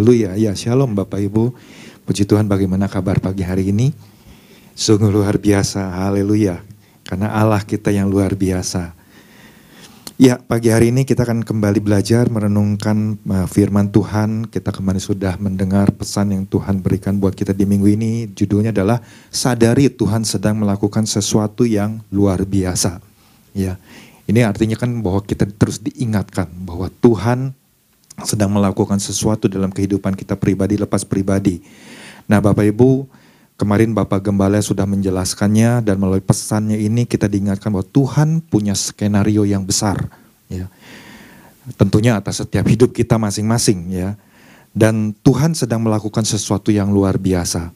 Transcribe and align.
Haleluya. 0.00 0.32
Ya, 0.40 0.56
shalom 0.56 0.96
Bapak 0.96 1.20
Ibu. 1.20 1.52
Puji 2.08 2.24
Tuhan 2.24 2.48
bagaimana 2.48 2.88
kabar 2.88 3.20
pagi 3.20 3.44
hari 3.44 3.68
ini? 3.68 3.92
Sungguh 4.72 5.12
luar 5.12 5.36
biasa. 5.36 5.92
Haleluya. 5.92 6.64
Karena 7.04 7.28
Allah 7.36 7.60
kita 7.60 7.92
yang 7.92 8.08
luar 8.08 8.32
biasa. 8.32 8.96
Ya, 10.16 10.40
pagi 10.40 10.72
hari 10.72 10.88
ini 10.88 11.04
kita 11.04 11.28
akan 11.28 11.44
kembali 11.44 11.84
belajar 11.84 12.32
merenungkan 12.32 13.20
uh, 13.28 13.44
firman 13.44 13.92
Tuhan. 13.92 14.48
Kita 14.48 14.72
kembali 14.72 14.96
sudah 14.96 15.36
mendengar 15.36 15.92
pesan 15.92 16.32
yang 16.32 16.48
Tuhan 16.48 16.80
berikan 16.80 17.20
buat 17.20 17.36
kita 17.36 17.52
di 17.52 17.68
minggu 17.68 17.92
ini. 17.92 18.32
Judulnya 18.32 18.72
adalah 18.72 19.04
sadari 19.28 19.92
Tuhan 19.92 20.24
sedang 20.24 20.64
melakukan 20.64 21.04
sesuatu 21.04 21.68
yang 21.68 22.00
luar 22.08 22.48
biasa. 22.48 23.04
Ya. 23.52 23.76
Ini 24.24 24.48
artinya 24.48 24.80
kan 24.80 24.96
bahwa 25.04 25.20
kita 25.28 25.44
terus 25.60 25.84
diingatkan 25.84 26.48
bahwa 26.64 26.88
Tuhan 26.88 27.52
sedang 28.24 28.52
melakukan 28.52 28.98
sesuatu 28.98 29.46
dalam 29.50 29.72
kehidupan 29.72 30.16
kita 30.16 30.34
pribadi 30.36 30.80
lepas 30.80 31.04
pribadi. 31.04 31.60
Nah, 32.26 32.38
Bapak 32.38 32.66
Ibu, 32.66 33.20
Kemarin 33.60 33.92
Bapak 33.92 34.24
Gembala 34.24 34.56
sudah 34.64 34.88
menjelaskannya 34.88 35.84
dan 35.84 36.00
melalui 36.00 36.24
pesannya 36.24 36.80
ini 36.80 37.04
kita 37.04 37.28
diingatkan 37.28 37.68
bahwa 37.68 37.84
Tuhan 37.92 38.40
punya 38.40 38.72
skenario 38.72 39.44
yang 39.44 39.68
besar. 39.68 40.08
Ya. 40.48 40.64
Tentunya 41.76 42.16
atas 42.16 42.40
setiap 42.40 42.64
hidup 42.72 42.96
kita 42.96 43.20
masing-masing 43.20 43.92
ya. 43.92 44.16
Dan 44.72 45.12
Tuhan 45.20 45.52
sedang 45.52 45.84
melakukan 45.84 46.24
sesuatu 46.24 46.72
yang 46.72 46.88
luar 46.88 47.20
biasa. 47.20 47.68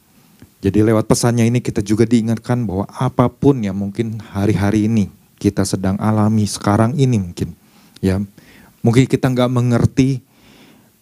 Jadi 0.65 0.81
lewat 0.81 1.05
pesannya 1.05 1.45
ini 1.45 1.61
kita 1.61 1.85
juga 1.85 2.09
diingatkan 2.09 2.65
bahwa 2.65 2.89
apa 2.89 3.29
pun 3.29 3.61
yang 3.61 3.77
mungkin 3.77 4.25
hari-hari 4.33 4.89
ini 4.89 5.13
kita 5.37 5.69
sedang 5.69 6.01
alami 6.01 6.49
sekarang 6.49 6.97
ini 6.97 7.21
mungkin. 7.21 7.53
ya 8.01 8.25
Mungkin 8.81 9.05
kita 9.05 9.29
nggak 9.29 9.53
mengerti, 9.53 10.24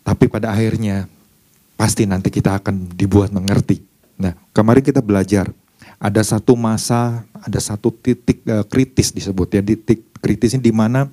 tapi 0.03 0.27
pada 0.27 0.51
akhirnya 0.51 1.07
pasti 1.79 2.07
nanti 2.07 2.31
kita 2.31 2.63
akan 2.63 2.95
dibuat 2.95 3.35
mengerti. 3.35 3.83
Nah, 4.19 4.37
kemarin 4.55 4.85
kita 4.85 5.03
belajar 5.03 5.51
ada 5.99 6.23
satu 6.23 6.55
masa, 6.59 7.27
ada 7.39 7.59
satu 7.59 7.91
titik 7.95 8.43
uh, 8.47 8.67
kritis 8.67 9.15
disebut 9.15 9.59
ya, 9.59 9.63
titik 9.63 10.03
kritisnya 10.23 10.63
di 10.63 10.75
mana 10.75 11.11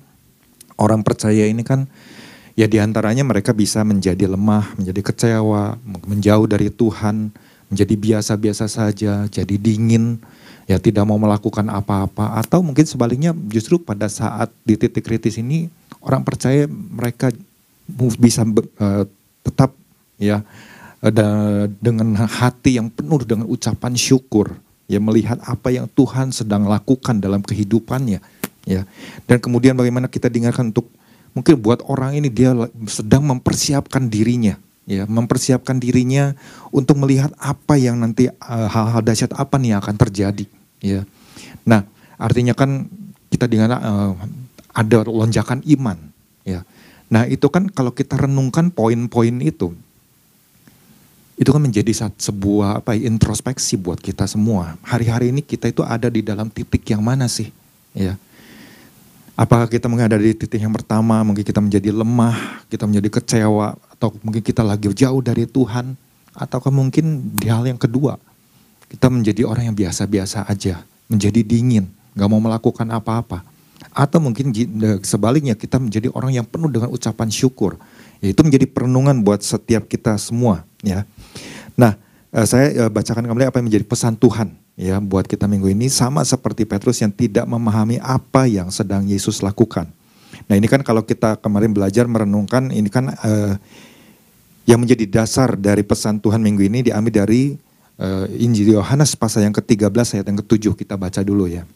orang 0.78 1.02
percaya 1.02 1.46
ini 1.46 1.62
kan 1.66 1.90
ya 2.58 2.66
di 2.66 2.78
antaranya 2.82 3.22
mereka 3.22 3.54
bisa 3.54 3.82
menjadi 3.86 4.30
lemah, 4.30 4.74
menjadi 4.78 5.00
kecewa, 5.00 5.78
menjauh 6.06 6.46
dari 6.46 6.70
Tuhan, 6.70 7.30
menjadi 7.70 7.94
biasa-biasa 7.94 8.66
saja, 8.66 9.26
jadi 9.30 9.54
dingin, 9.56 10.18
ya 10.66 10.82
tidak 10.82 11.06
mau 11.06 11.18
melakukan 11.18 11.70
apa-apa, 11.70 12.38
atau 12.38 12.62
mungkin 12.62 12.86
sebaliknya 12.86 13.30
justru 13.50 13.78
pada 13.78 14.10
saat 14.10 14.50
di 14.66 14.74
titik 14.74 15.06
kritis 15.06 15.38
ini 15.38 15.70
orang 16.02 16.26
percaya 16.26 16.66
mereka 16.70 17.30
bisa 18.18 18.46
uh, 18.46 19.04
tetap 19.42 19.74
ya 20.20 20.44
dengan 21.80 22.12
hati 22.28 22.76
yang 22.76 22.92
penuh 22.92 23.24
dengan 23.24 23.48
ucapan 23.48 23.96
syukur 23.96 24.52
ya 24.84 25.00
melihat 25.00 25.40
apa 25.48 25.72
yang 25.72 25.88
Tuhan 25.88 26.28
sedang 26.28 26.68
lakukan 26.68 27.16
dalam 27.16 27.40
kehidupannya 27.40 28.20
ya. 28.68 28.84
Dan 29.24 29.40
kemudian 29.40 29.72
bagaimana 29.72 30.12
kita 30.12 30.28
dengarkan 30.28 30.76
untuk 30.76 30.92
mungkin 31.32 31.56
buat 31.56 31.80
orang 31.88 32.20
ini 32.20 32.28
dia 32.28 32.52
sedang 32.90 33.24
mempersiapkan 33.24 34.10
dirinya 34.10 34.58
ya 34.90 35.06
mempersiapkan 35.06 35.78
dirinya 35.78 36.34
untuk 36.74 36.98
melihat 36.98 37.30
apa 37.38 37.78
yang 37.78 38.02
nanti 38.02 38.26
eh, 38.26 38.68
hal-hal 38.74 38.98
uh, 38.98 39.06
dahsyat 39.06 39.30
apa 39.38 39.54
nih 39.62 39.78
yang 39.78 39.80
akan 39.80 39.96
terjadi 39.96 40.44
ya. 40.82 41.06
Nah 41.62 41.86
artinya 42.18 42.58
kan 42.58 42.90
kita 43.30 43.46
dengar 43.46 43.78
uh, 43.78 44.18
ada 44.74 45.06
lonjakan 45.06 45.62
iman 45.78 45.94
ya 46.42 46.66
nah 47.10 47.26
itu 47.26 47.50
kan 47.50 47.66
kalau 47.68 47.90
kita 47.90 48.14
renungkan 48.16 48.70
poin-poin 48.70 49.42
itu 49.42 49.74
itu 51.40 51.48
kan 51.56 51.62
menjadi 51.64 52.12
sebuah 52.20 52.84
apa 52.84 52.92
introspeksi 52.92 53.80
buat 53.80 53.96
kita 53.96 54.28
semua. 54.28 54.76
Hari-hari 54.84 55.32
ini 55.32 55.40
kita 55.40 55.72
itu 55.72 55.80
ada 55.80 56.12
di 56.12 56.20
dalam 56.20 56.52
titik 56.52 56.84
yang 56.92 57.00
mana 57.00 57.32
sih? 57.32 57.48
Ya. 57.96 58.20
Apakah 59.40 59.64
kita 59.72 59.88
menghadapi 59.88 60.36
di 60.36 60.36
titik 60.36 60.60
yang 60.60 60.76
pertama, 60.76 61.24
mungkin 61.24 61.40
kita 61.40 61.64
menjadi 61.64 61.96
lemah, 61.96 62.60
kita 62.68 62.84
menjadi 62.84 63.08
kecewa, 63.08 63.72
atau 63.72 64.12
mungkin 64.20 64.44
kita 64.44 64.60
lagi 64.60 64.92
jauh 64.92 65.24
dari 65.24 65.48
Tuhan, 65.48 65.96
ataukah 66.36 66.68
mungkin 66.68 67.32
di 67.40 67.48
hal 67.48 67.64
yang 67.64 67.80
kedua, 67.80 68.20
kita 68.92 69.08
menjadi 69.08 69.48
orang 69.48 69.72
yang 69.72 69.76
biasa-biasa 69.80 70.44
aja, 70.44 70.84
menjadi 71.08 71.40
dingin, 71.40 71.88
gak 72.20 72.28
mau 72.28 72.36
melakukan 72.36 72.84
apa-apa. 72.92 73.40
Atau 73.90 74.22
mungkin 74.22 74.54
sebaliknya 75.02 75.58
kita 75.58 75.82
menjadi 75.82 76.08
orang 76.14 76.30
yang 76.34 76.46
penuh 76.46 76.70
dengan 76.70 76.90
ucapan 76.94 77.28
syukur. 77.28 77.76
Itu 78.22 78.44
menjadi 78.44 78.68
perenungan 78.68 79.24
buat 79.24 79.40
setiap 79.40 79.88
kita 79.88 80.14
semua 80.20 80.62
ya. 80.84 81.08
Nah, 81.78 81.96
eh, 82.30 82.46
saya 82.46 82.86
eh, 82.86 82.90
bacakan 82.90 83.24
kembali 83.24 83.48
apa 83.48 83.56
yang 83.60 83.66
menjadi 83.72 83.86
pesan 83.88 84.14
Tuhan 84.20 84.52
ya 84.80 84.96
buat 85.00 85.28
kita 85.28 85.44
minggu 85.44 85.72
ini 85.72 85.92
sama 85.92 86.24
seperti 86.24 86.64
Petrus 86.64 87.00
yang 87.04 87.12
tidak 87.12 87.44
memahami 87.44 88.00
apa 88.00 88.48
yang 88.48 88.68
sedang 88.72 89.04
Yesus 89.08 89.40
lakukan. 89.44 89.88
Nah, 90.48 90.54
ini 90.56 90.66
kan 90.68 90.80
kalau 90.80 91.04
kita 91.04 91.36
kemarin 91.40 91.72
belajar 91.72 92.08
merenungkan 92.08 92.72
ini 92.72 92.88
kan 92.88 93.12
uh, 93.12 93.54
yang 94.64 94.80
menjadi 94.80 95.04
dasar 95.20 95.58
dari 95.58 95.84
pesan 95.84 96.22
Tuhan 96.22 96.40
minggu 96.40 96.62
ini 96.64 96.80
diambil 96.86 97.26
dari 97.26 97.58
uh, 98.00 98.26
Injil 98.30 98.76
Yohanes 98.76 99.18
pasal 99.18 99.44
yang 99.44 99.54
ke-13 99.54 100.20
ayat 100.20 100.26
yang 100.26 100.38
ke-7 100.40 100.74
kita 100.74 100.94
baca 100.96 101.20
dulu 101.20 101.44
ya. 101.50 101.68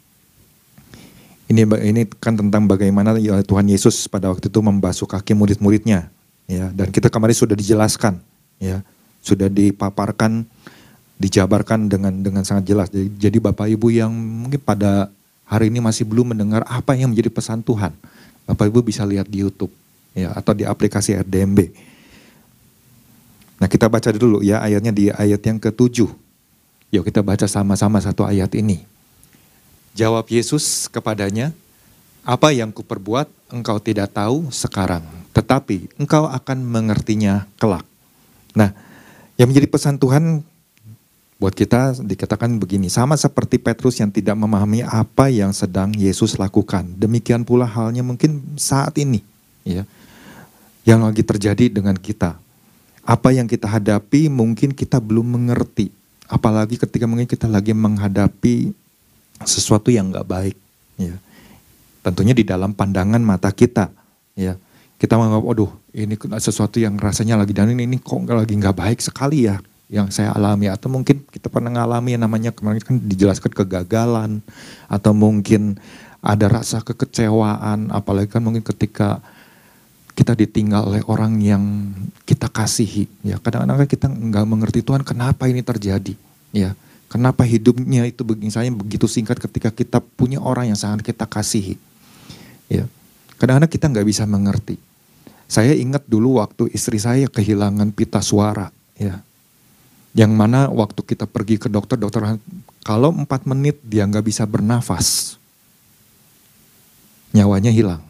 Ini 1.44 1.68
ini 1.84 2.08
kan 2.08 2.40
tentang 2.40 2.64
bagaimana 2.64 3.16
ya 3.20 3.44
Tuhan 3.44 3.68
Yesus 3.68 4.08
pada 4.08 4.32
waktu 4.32 4.48
itu 4.48 4.60
membasuh 4.64 5.04
kaki 5.04 5.36
murid-muridnya 5.36 6.08
ya 6.48 6.72
dan 6.72 6.88
kita 6.88 7.12
kemarin 7.12 7.36
sudah 7.36 7.56
dijelaskan 7.56 8.16
ya 8.60 8.80
sudah 9.24 9.48
dipaparkan, 9.48 10.44
dijabarkan 11.16 11.88
dengan 11.88 12.12
dengan 12.20 12.44
sangat 12.44 12.68
jelas. 12.68 12.88
Jadi, 12.92 13.08
jadi 13.16 13.38
Bapak 13.40 13.72
Ibu 13.72 13.88
yang 13.88 14.12
mungkin 14.12 14.60
pada 14.60 15.08
hari 15.48 15.72
ini 15.72 15.80
masih 15.80 16.04
belum 16.04 16.36
mendengar 16.36 16.60
apa 16.68 16.92
yang 16.92 17.12
menjadi 17.12 17.32
pesan 17.32 17.64
Tuhan, 17.64 17.96
Bapak 18.44 18.68
Ibu 18.68 18.84
bisa 18.84 19.08
lihat 19.08 19.24
di 19.24 19.40
YouTube 19.40 19.72
ya 20.12 20.36
atau 20.36 20.52
di 20.52 20.68
aplikasi 20.68 21.16
RDMB. 21.16 21.72
Nah 23.64 23.68
kita 23.72 23.88
baca 23.88 24.12
dulu 24.12 24.44
ya 24.44 24.60
ayatnya 24.60 24.92
di 24.92 25.08
ayat 25.08 25.40
yang 25.40 25.56
ketujuh. 25.56 26.12
Yuk 26.92 27.02
kita 27.08 27.24
baca 27.24 27.48
sama-sama 27.48 27.98
satu 28.04 28.28
ayat 28.28 28.52
ini. 28.54 28.84
Jawab 29.94 30.26
Yesus 30.26 30.90
kepadanya, 30.90 31.54
apa 32.26 32.50
yang 32.50 32.74
kuperbuat 32.74 33.30
engkau 33.54 33.78
tidak 33.78 34.10
tahu 34.10 34.50
sekarang, 34.50 35.06
tetapi 35.30 35.86
engkau 35.94 36.26
akan 36.26 36.66
mengertinya 36.66 37.46
kelak. 37.62 37.86
Nah, 38.58 38.74
yang 39.38 39.54
menjadi 39.54 39.70
pesan 39.70 40.02
Tuhan 40.02 40.42
buat 41.38 41.54
kita 41.54 42.02
dikatakan 42.02 42.58
begini, 42.58 42.90
sama 42.90 43.14
seperti 43.14 43.62
Petrus 43.62 44.02
yang 44.02 44.10
tidak 44.10 44.34
memahami 44.34 44.82
apa 44.82 45.30
yang 45.30 45.54
sedang 45.54 45.94
Yesus 45.94 46.42
lakukan. 46.42 46.90
Demikian 46.98 47.46
pula 47.46 47.68
halnya 47.68 48.02
mungkin 48.02 48.42
saat 48.58 48.98
ini, 48.98 49.22
ya, 49.62 49.86
yang 50.82 51.06
lagi 51.06 51.22
terjadi 51.22 51.70
dengan 51.70 51.94
kita. 51.94 52.34
Apa 53.04 53.30
yang 53.30 53.44
kita 53.44 53.68
hadapi 53.68 54.32
mungkin 54.32 54.72
kita 54.72 54.98
belum 54.98 55.38
mengerti, 55.38 55.92
apalagi 56.26 56.80
ketika 56.80 57.04
mungkin 57.04 57.28
kita 57.28 57.46
lagi 57.46 57.76
menghadapi 57.76 58.72
sesuatu 59.42 59.90
yang 59.90 60.14
nggak 60.14 60.28
baik, 60.28 60.56
ya. 61.00 61.16
Tentunya 62.04 62.36
di 62.36 62.46
dalam 62.46 62.76
pandangan 62.76 63.18
mata 63.18 63.50
kita, 63.50 63.90
ya. 64.38 64.54
Kita 64.94 65.18
menganggap, 65.18 65.42
waduh 65.42 65.72
ini 65.94 66.14
sesuatu 66.38 66.78
yang 66.78 66.94
rasanya 66.98 67.38
lagi 67.38 67.50
dan 67.50 67.70
ini, 67.70 67.86
ini 67.86 67.98
kok 67.98 68.22
lagi 68.26 68.54
nggak 68.54 68.76
baik 68.78 68.98
sekali 69.02 69.50
ya 69.50 69.58
yang 69.92 70.08
saya 70.10 70.32
alami. 70.34 70.66
Atau 70.70 70.90
mungkin 70.90 71.22
kita 71.28 71.46
pernah 71.46 71.70
mengalami 71.70 72.18
yang 72.18 72.22
namanya 72.26 72.50
kemarin 72.50 72.82
kan 72.82 72.96
dijelaskan 72.98 73.52
kegagalan 73.52 74.42
atau 74.90 75.12
mungkin 75.14 75.78
ada 76.24 76.48
rasa 76.48 76.80
kekecewaan 76.80 77.92
apalagi 77.92 78.32
kan 78.32 78.40
mungkin 78.40 78.64
ketika 78.64 79.20
kita 80.14 80.32
ditinggal 80.38 80.88
oleh 80.88 81.02
orang 81.10 81.42
yang 81.42 81.92
kita 82.24 82.50
kasihi 82.50 83.06
ya. 83.26 83.36
Kadang-kadang 83.38 83.84
kan 83.84 83.88
kita 83.90 84.06
nggak 84.08 84.46
mengerti 84.46 84.80
Tuhan 84.82 85.02
kenapa 85.06 85.50
ini 85.50 85.60
terjadi? 85.60 86.14
Ya 86.54 86.74
kenapa 87.14 87.46
hidupnya 87.46 88.10
itu 88.10 88.26
saya 88.50 88.66
begitu 88.74 89.06
singkat 89.06 89.38
ketika 89.38 89.70
kita 89.70 90.02
punya 90.02 90.42
orang 90.42 90.74
yang 90.74 90.78
sangat 90.78 91.06
kita 91.06 91.30
kasihi 91.30 91.78
ya 92.66 92.90
kadang-kadang 93.38 93.70
kita 93.70 93.86
nggak 93.86 94.06
bisa 94.10 94.26
mengerti 94.26 94.74
saya 95.44 95.76
ingat 95.76 96.08
dulu 96.08 96.40
waktu 96.40 96.72
istri 96.72 96.96
saya 96.96 97.28
kehilangan 97.28 97.92
pita 97.92 98.24
suara, 98.24 98.72
ya. 98.96 99.20
Yang 100.14 100.32
mana 100.34 100.70
waktu 100.70 101.02
kita 101.02 101.26
pergi 101.26 101.58
ke 101.58 101.66
dokter, 101.66 101.98
dokter 101.98 102.38
kalau 102.86 103.10
empat 103.10 103.46
menit 103.50 103.82
dia 103.82 104.06
nggak 104.06 104.24
bisa 104.30 104.46
bernafas, 104.46 105.36
nyawanya 107.34 107.74
hilang. 107.74 108.02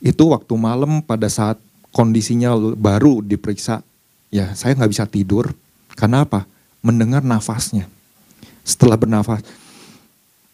Itu 0.00 0.32
waktu 0.32 0.56
malam 0.56 1.04
pada 1.04 1.28
saat 1.28 1.60
kondisinya 1.92 2.56
baru 2.74 3.20
diperiksa, 3.20 3.84
ya 4.32 4.56
saya 4.56 4.72
nggak 4.74 4.92
bisa 4.92 5.04
tidur. 5.04 5.52
Karena 5.92 6.24
apa? 6.24 6.48
Mendengar 6.80 7.20
nafasnya. 7.22 7.86
Setelah 8.62 8.94
bernafas, 8.94 9.42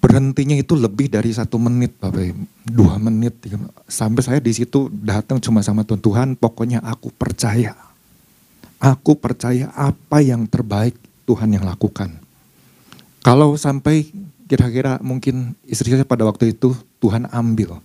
berhentinya 0.01 0.57
itu 0.57 0.73
lebih 0.73 1.13
dari 1.13 1.29
satu 1.33 1.61
menit 1.61 1.97
Bapak 2.01 2.33
dua 2.65 2.97
menit 2.97 3.37
sampai 3.85 4.23
saya 4.25 4.41
di 4.41 4.55
situ 4.55 4.89
datang 4.89 5.43
cuma 5.43 5.61
sama 5.61 5.85
Tuhan 5.85 6.01
Tuhan 6.01 6.29
pokoknya 6.39 6.81
aku 6.81 7.13
percaya 7.13 7.77
Aku 8.79 9.19
percaya 9.19 9.75
apa 9.75 10.23
yang 10.23 10.47
terbaik 10.47 10.95
Tuhan 11.27 11.51
yang 11.51 11.67
lakukan. 11.67 12.15
Kalau 13.27 13.59
sampai 13.59 14.07
kira-kira 14.47 15.03
mungkin 15.03 15.59
istri 15.67 15.91
saya 15.91 16.07
pada 16.07 16.23
waktu 16.23 16.55
itu 16.55 16.79
Tuhan 17.03 17.27
ambil, 17.27 17.83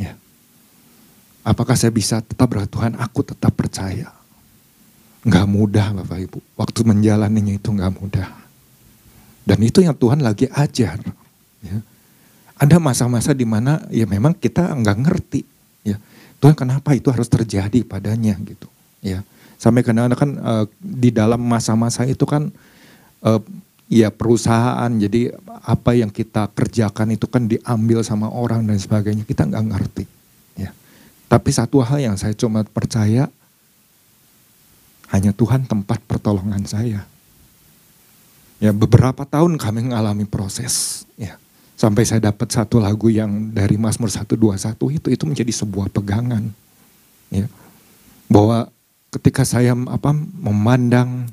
ya. 0.00 0.16
Apakah 1.44 1.76
saya 1.76 1.92
bisa 1.92 2.24
tetap 2.24 2.48
berkata 2.48 2.72
Tuhan 2.72 2.96
aku 2.96 3.20
tetap 3.20 3.52
percaya. 3.52 4.08
Nggak 5.28 5.46
mudah 5.46 5.86
Bapak 6.00 6.18
Ibu. 6.24 6.38
Waktu 6.56 6.80
menjalaninya 6.88 7.60
itu 7.60 7.68
nggak 7.68 7.92
mudah. 8.00 8.28
Dan 9.44 9.58
itu 9.64 9.82
yang 9.82 9.96
Tuhan 9.96 10.20
lagi 10.20 10.46
ajar. 10.52 11.00
Ya. 11.64 11.78
Ada 12.60 12.76
masa-masa 12.76 13.32
di 13.32 13.48
mana 13.48 13.80
ya 13.88 14.04
memang 14.04 14.36
kita 14.36 14.72
nggak 14.72 14.98
ngerti. 15.06 15.42
Ya. 15.84 15.96
Tuhan 16.38 16.54
kenapa 16.56 16.92
itu 16.92 17.08
harus 17.08 17.26
terjadi 17.26 17.82
padanya 17.84 18.36
gitu. 18.44 18.68
Ya. 19.00 19.24
Sampai 19.60 19.84
kadang-kadang 19.84 20.20
kan 20.20 20.30
uh, 20.40 20.64
di 20.80 21.12
dalam 21.12 21.40
masa-masa 21.40 22.08
itu 22.08 22.24
kan 22.24 22.48
uh, 23.24 23.40
ya 23.90 24.08
perusahaan 24.08 24.88
jadi 24.88 25.34
apa 25.66 25.98
yang 25.98 26.08
kita 26.08 26.48
kerjakan 26.54 27.12
itu 27.18 27.26
kan 27.26 27.44
diambil 27.50 28.00
sama 28.06 28.30
orang 28.30 28.64
dan 28.64 28.78
sebagainya 28.78 29.26
kita 29.26 29.50
nggak 29.50 29.66
ngerti 29.66 30.06
ya 30.54 30.70
tapi 31.26 31.50
satu 31.50 31.82
hal 31.82 31.98
yang 31.98 32.14
saya 32.14 32.30
cuma 32.38 32.62
percaya 32.62 33.26
hanya 35.10 35.34
Tuhan 35.34 35.66
tempat 35.66 35.98
pertolongan 36.06 36.62
saya. 36.66 37.06
Ya 38.60 38.76
beberapa 38.76 39.24
tahun 39.24 39.56
kami 39.56 39.88
mengalami 39.88 40.28
proses. 40.28 41.04
Ya 41.16 41.40
sampai 41.80 42.04
saya 42.04 42.28
dapat 42.28 42.52
satu 42.52 42.76
lagu 42.76 43.08
yang 43.08 43.56
dari 43.56 43.80
Mazmur 43.80 44.12
121 44.12 44.36
itu 45.00 45.08
itu 45.08 45.24
menjadi 45.24 45.52
sebuah 45.64 45.88
pegangan. 45.88 46.52
Ya 47.32 47.48
bahwa 48.28 48.68
ketika 49.10 49.48
saya 49.48 49.72
apa 49.72 50.12
memandang 50.14 51.26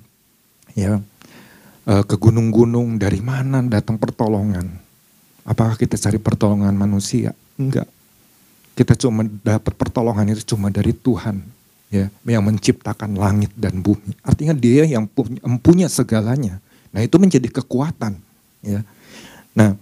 ya 0.72 1.04
eh, 1.84 2.04
ke 2.08 2.16
gunung-gunung 2.16 2.96
dari 2.96 3.20
mana 3.20 3.60
datang 3.68 4.00
pertolongan? 4.00 4.72
Apakah 5.44 5.76
kita 5.76 6.00
cari 6.00 6.20
pertolongan 6.20 6.76
manusia? 6.76 7.36
Enggak. 7.60 7.88
Kita 8.72 8.96
cuma 8.96 9.28
dapat 9.28 9.74
pertolongan 9.76 10.32
itu 10.32 10.56
cuma 10.56 10.72
dari 10.72 10.96
Tuhan 10.96 11.44
ya 11.88 12.12
yang 12.28 12.44
menciptakan 12.44 13.16
langit 13.16 13.52
dan 13.56 13.80
bumi. 13.80 14.16
Artinya 14.24 14.54
dia 14.56 14.84
yang 14.84 15.08
punya, 15.08 15.40
punya 15.60 15.88
segalanya. 15.88 16.60
Nah 16.98 17.06
itu 17.06 17.22
menjadi 17.22 17.46
kekuatan. 17.62 18.18
Ya. 18.66 18.82
Nah 19.54 19.78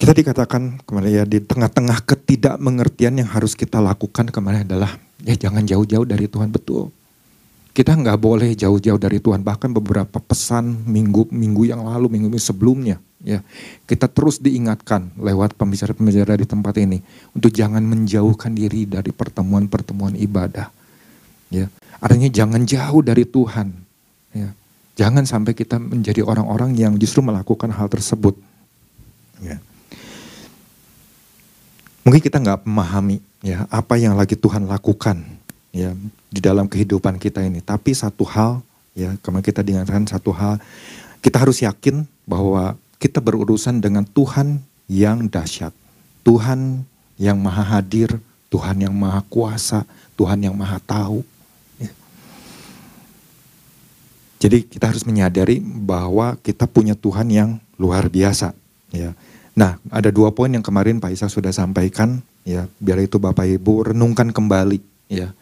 kita 0.00 0.16
dikatakan 0.16 0.80
kemarin 0.88 1.12
ya 1.12 1.24
di 1.28 1.44
tengah-tengah 1.44 2.00
ketidakmengertian 2.00 3.20
yang 3.20 3.28
harus 3.28 3.52
kita 3.52 3.76
lakukan 3.84 4.32
kemarin 4.32 4.64
adalah 4.64 4.96
ya 5.20 5.36
jangan 5.36 5.68
jauh-jauh 5.68 6.08
dari 6.08 6.24
Tuhan 6.32 6.48
betul. 6.48 6.88
Kita 7.76 7.92
nggak 7.92 8.16
boleh 8.16 8.56
jauh-jauh 8.56 8.96
dari 8.96 9.20
Tuhan. 9.20 9.44
Bahkan 9.44 9.76
beberapa 9.76 10.16
pesan 10.16 10.88
minggu 10.88 11.28
minggu 11.28 11.68
yang 11.68 11.84
lalu, 11.84 12.08
minggu, 12.08 12.32
minggu 12.32 12.40
sebelumnya, 12.40 12.96
ya 13.20 13.44
kita 13.84 14.08
terus 14.08 14.40
diingatkan 14.40 15.12
lewat 15.20 15.60
pembicara-pembicara 15.60 16.40
di 16.40 16.48
tempat 16.48 16.72
ini 16.80 17.04
untuk 17.36 17.52
jangan 17.52 17.84
menjauhkan 17.84 18.56
diri 18.56 18.88
dari 18.88 19.12
pertemuan-pertemuan 19.12 20.16
ibadah. 20.16 20.72
Ya, 21.52 21.68
artinya 22.00 22.32
jangan 22.32 22.64
jauh 22.64 23.04
dari 23.04 23.28
Tuhan. 23.28 23.76
Ya, 24.32 24.56
jangan 24.96 25.28
sampai 25.28 25.52
kita 25.52 25.78
menjadi 25.78 26.24
orang-orang 26.24 26.74
yang 26.74 26.96
justru 26.96 27.20
melakukan 27.22 27.70
hal 27.70 27.86
tersebut. 27.86 28.34
Ya. 29.38 29.60
Mungkin 32.02 32.22
kita 32.22 32.40
nggak 32.40 32.64
memahami 32.64 33.20
ya 33.44 33.68
apa 33.68 34.00
yang 34.00 34.16
lagi 34.16 34.34
Tuhan 34.34 34.64
lakukan 34.66 35.22
ya 35.74 35.92
di 36.32 36.40
dalam 36.40 36.66
kehidupan 36.66 37.20
kita 37.20 37.44
ini. 37.44 37.60
Tapi 37.60 37.92
satu 37.92 38.24
hal 38.24 38.64
ya 38.96 39.12
kemarin 39.20 39.44
kita 39.44 39.60
diingatkan 39.60 40.08
satu 40.08 40.32
hal 40.32 40.56
kita 41.20 41.42
harus 41.42 41.60
yakin 41.60 42.06
bahwa 42.24 42.78
kita 43.02 43.20
berurusan 43.20 43.82
dengan 43.82 44.06
Tuhan 44.06 44.62
yang 44.86 45.26
dahsyat. 45.26 45.74
Tuhan 46.22 46.86
yang 47.18 47.38
maha 47.38 47.78
hadir, 47.78 48.18
Tuhan 48.50 48.82
yang 48.82 48.94
maha 48.94 49.22
kuasa, 49.26 49.82
Tuhan 50.14 50.42
yang 50.42 50.54
maha 50.54 50.78
tahu. 50.82 51.26
Ya. 51.78 51.92
Jadi 54.36 54.68
kita 54.68 54.92
harus 54.92 55.08
menyadari 55.08 55.60
bahwa 55.64 56.36
kita 56.44 56.68
punya 56.68 56.92
Tuhan 56.92 57.28
yang 57.32 57.50
luar 57.80 58.12
biasa. 58.12 58.52
Ya. 58.92 59.16
Nah, 59.56 59.80
ada 59.88 60.12
dua 60.12 60.36
poin 60.36 60.52
yang 60.52 60.60
kemarin 60.60 61.00
Pak 61.00 61.12
Isa 61.16 61.26
sudah 61.32 61.52
sampaikan. 61.52 62.20
Ya, 62.44 62.68
biar 62.78 63.00
itu 63.00 63.16
Bapak 63.16 63.48
Ibu 63.48 63.90
renungkan 63.90 64.30
kembali. 64.30 64.78
Ya, 65.08 65.32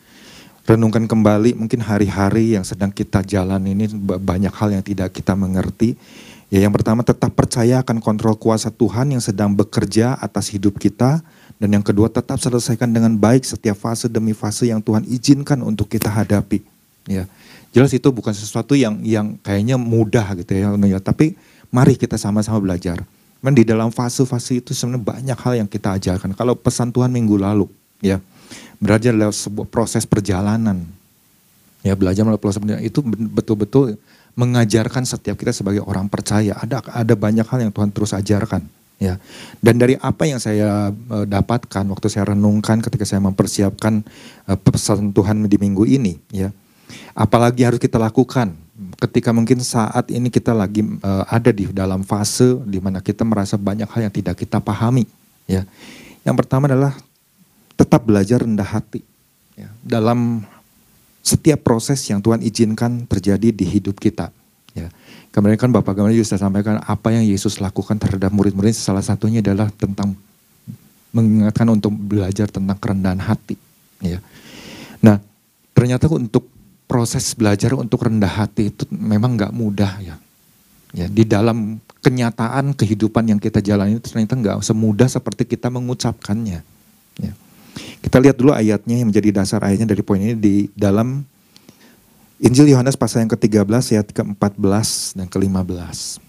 renungkan 0.64 1.04
kembali 1.04 1.58
mungkin 1.58 1.84
hari-hari 1.84 2.56
yang 2.56 2.64
sedang 2.64 2.88
kita 2.88 3.20
jalan 3.26 3.60
ini 3.68 3.90
banyak 4.00 4.54
hal 4.54 4.72
yang 4.72 4.84
tidak 4.84 5.12
kita 5.12 5.36
mengerti. 5.36 5.98
Ya 6.48 6.62
yang 6.62 6.70
pertama 6.70 7.02
tetap 7.02 7.34
percaya 7.34 7.82
akan 7.82 7.98
kontrol 7.98 8.38
kuasa 8.38 8.70
Tuhan 8.70 9.10
yang 9.10 9.18
sedang 9.18 9.52
bekerja 9.52 10.14
atas 10.22 10.54
hidup 10.54 10.78
kita. 10.78 11.20
Dan 11.58 11.70
yang 11.70 11.84
kedua 11.86 12.10
tetap 12.10 12.38
selesaikan 12.38 12.90
dengan 12.90 13.14
baik 13.14 13.46
setiap 13.46 13.78
fase 13.78 14.10
demi 14.10 14.34
fase 14.34 14.70
yang 14.70 14.82
Tuhan 14.82 15.06
izinkan 15.06 15.62
untuk 15.62 15.86
kita 15.86 16.10
hadapi. 16.10 16.73
Ya, 17.04 17.28
jelas 17.76 17.92
itu 17.92 18.08
bukan 18.08 18.32
sesuatu 18.32 18.72
yang 18.72 19.00
yang 19.04 19.36
kayaknya 19.44 19.76
mudah 19.76 20.24
gitu 20.40 20.56
ya, 20.56 20.72
tapi 21.04 21.36
mari 21.68 22.00
kita 22.00 22.16
sama-sama 22.16 22.60
belajar. 22.64 23.04
Men 23.44 23.52
di 23.52 23.60
dalam 23.60 23.92
fase-fase 23.92 24.64
itu 24.64 24.72
sebenarnya 24.72 25.04
banyak 25.04 25.38
hal 25.44 25.52
yang 25.60 25.68
kita 25.68 26.00
ajarkan. 26.00 26.32
Kalau 26.32 26.56
pesan 26.56 26.88
Tuhan 26.88 27.12
minggu 27.12 27.36
lalu, 27.36 27.68
ya, 28.00 28.16
belajar 28.80 29.12
lewat 29.12 29.36
sebuah 29.36 29.66
proses 29.68 30.08
perjalanan. 30.08 30.80
Ya 31.84 31.92
belajar 31.92 32.24
melalui 32.24 32.40
proses 32.40 32.56
perjalanan 32.56 32.88
itu 32.88 33.04
betul-betul 33.04 34.00
mengajarkan 34.32 35.04
setiap 35.04 35.36
kita 35.36 35.52
sebagai 35.52 35.84
orang 35.84 36.08
percaya. 36.08 36.56
Ada 36.56 36.80
ada 36.88 37.14
banyak 37.14 37.44
hal 37.44 37.68
yang 37.68 37.72
Tuhan 37.76 37.92
terus 37.92 38.16
ajarkan. 38.16 38.64
Ya, 39.02 39.18
dan 39.58 39.74
dari 39.76 39.98
apa 39.98 40.22
yang 40.22 40.38
saya 40.38 40.88
uh, 40.88 41.26
dapatkan 41.26 41.82
waktu 41.90 42.06
saya 42.08 42.30
renungkan 42.30 42.78
ketika 42.78 43.02
saya 43.02 43.18
mempersiapkan 43.20 44.06
uh, 44.46 44.54
pesan 44.54 45.10
Tuhan 45.10 45.50
di 45.50 45.58
minggu 45.58 45.82
ini, 45.82 46.14
ya, 46.30 46.54
apalagi 47.14 47.62
harus 47.64 47.80
kita 47.80 47.96
lakukan 47.98 48.52
ketika 48.98 49.30
mungkin 49.30 49.62
saat 49.62 50.10
ini 50.10 50.32
kita 50.32 50.50
lagi 50.50 50.82
uh, 50.82 51.24
ada 51.30 51.54
di 51.54 51.70
dalam 51.70 52.02
fase 52.02 52.58
di 52.66 52.82
mana 52.82 52.98
kita 52.98 53.22
merasa 53.22 53.54
banyak 53.54 53.86
hal 53.86 54.10
yang 54.10 54.14
tidak 54.14 54.34
kita 54.34 54.58
pahami, 54.58 55.06
ya. 55.46 55.62
Yang 56.24 56.36
pertama 56.42 56.66
adalah 56.66 56.96
tetap 57.76 58.02
belajar 58.02 58.42
rendah 58.42 58.64
hati 58.64 59.04
ya, 59.54 59.68
dalam 59.84 60.42
setiap 61.20 61.60
proses 61.60 62.00
yang 62.08 62.24
Tuhan 62.24 62.40
izinkan 62.40 63.04
terjadi 63.04 63.52
di 63.52 63.64
hidup 63.64 64.00
kita. 64.00 64.32
Ya. 64.74 64.90
Kemarin 65.30 65.58
kan 65.58 65.70
Bapak 65.70 65.94
Gamaliel 65.98 66.22
juga 66.22 66.38
sampaikan 66.38 66.80
apa 66.82 67.08
yang 67.14 67.26
Yesus 67.26 67.58
lakukan 67.58 67.98
terhadap 67.98 68.30
murid-murid 68.30 68.74
salah 68.74 69.02
satunya 69.02 69.42
adalah 69.42 69.70
tentang 69.74 70.14
mengingatkan 71.14 71.66
untuk 71.70 71.94
belajar 71.94 72.50
tentang 72.50 72.78
kerendahan 72.78 73.22
hati. 73.22 73.54
Ya. 74.02 74.18
Nah 74.98 75.22
ternyata 75.76 76.10
untuk 76.10 76.48
proses 76.94 77.34
belajar 77.34 77.74
untuk 77.74 78.06
rendah 78.06 78.30
hati 78.30 78.70
itu 78.70 78.86
memang 78.94 79.34
nggak 79.34 79.50
mudah 79.50 79.98
ya. 79.98 80.14
Ya 80.94 81.10
di 81.10 81.26
dalam 81.26 81.82
kenyataan 81.98 82.70
kehidupan 82.70 83.34
yang 83.34 83.42
kita 83.42 83.58
jalani 83.58 83.98
ternyata 83.98 84.38
nggak 84.38 84.62
semudah 84.62 85.10
seperti 85.10 85.42
kita 85.42 85.74
mengucapkannya. 85.74 86.62
Ya. 87.18 87.32
Kita 87.98 88.22
lihat 88.22 88.38
dulu 88.38 88.54
ayatnya 88.54 89.02
yang 89.02 89.10
menjadi 89.10 89.42
dasar 89.42 89.66
ayatnya 89.66 89.90
dari 89.90 90.06
poin 90.06 90.22
ini 90.22 90.38
di 90.38 90.54
dalam 90.78 91.26
Injil 92.38 92.70
Yohanes 92.70 92.94
pasal 92.94 93.26
yang 93.26 93.34
ke-13 93.34 93.98
ayat 93.98 94.14
ke-14 94.14 95.18
dan 95.18 95.26
ke-15. 95.26 96.22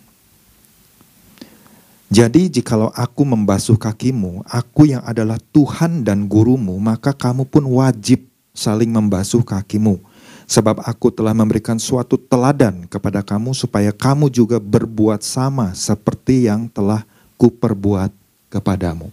Jadi 2.09 2.41
jikalau 2.57 2.89
aku 2.89 3.21
membasuh 3.21 3.77
kakimu, 3.77 4.41
aku 4.49 4.89
yang 4.89 5.05
adalah 5.05 5.37
Tuhan 5.53 6.01
dan 6.01 6.25
gurumu, 6.25 6.73
maka 6.81 7.13
kamu 7.13 7.45
pun 7.45 7.69
wajib 7.69 8.25
saling 8.55 8.89
membasuh 8.89 9.45
kakimu. 9.45 10.01
Sebab 10.45 10.85
aku 10.85 11.09
telah 11.09 11.33
memberikan 11.33 11.81
suatu 11.81 12.21
teladan 12.21 12.85
kepada 12.85 13.25
kamu 13.25 13.57
supaya 13.57 13.89
kamu 13.89 14.29
juga 14.29 14.61
berbuat 14.61 15.25
sama 15.25 15.73
seperti 15.73 16.45
yang 16.45 16.69
telah 16.69 17.01
kuperbuat 17.41 18.13
kepadamu. 18.53 19.09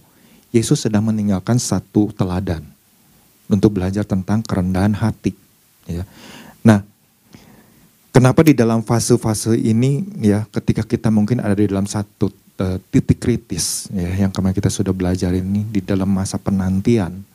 Yesus 0.53 0.85
sedang 0.85 1.09
meninggalkan 1.09 1.57
satu 1.57 2.13
teladan 2.13 2.61
untuk 3.49 3.73
belajar 3.73 4.05
tentang 4.05 4.45
kerendahan 4.45 4.93
hati. 4.93 5.33
Ya. 5.89 6.05
Nah, 6.61 6.85
kenapa 8.13 8.45
di 8.45 8.53
dalam 8.53 8.85
fase-fase 8.85 9.57
ini 9.57 10.05
ya, 10.21 10.45
ketika 10.53 10.85
kita 10.85 11.09
mungkin 11.09 11.41
ada 11.41 11.57
di 11.57 11.65
dalam 11.65 11.89
satu 11.89 12.29
uh, 12.61 12.77
titik 12.93 13.17
kritis 13.17 13.89
ya, 13.89 14.25
yang 14.25 14.31
kemarin 14.31 14.53
kita 14.53 14.69
sudah 14.69 14.93
belajar 14.93 15.33
ini 15.33 15.65
di 15.65 15.81
dalam 15.81 16.07
masa 16.07 16.37
penantian, 16.37 17.25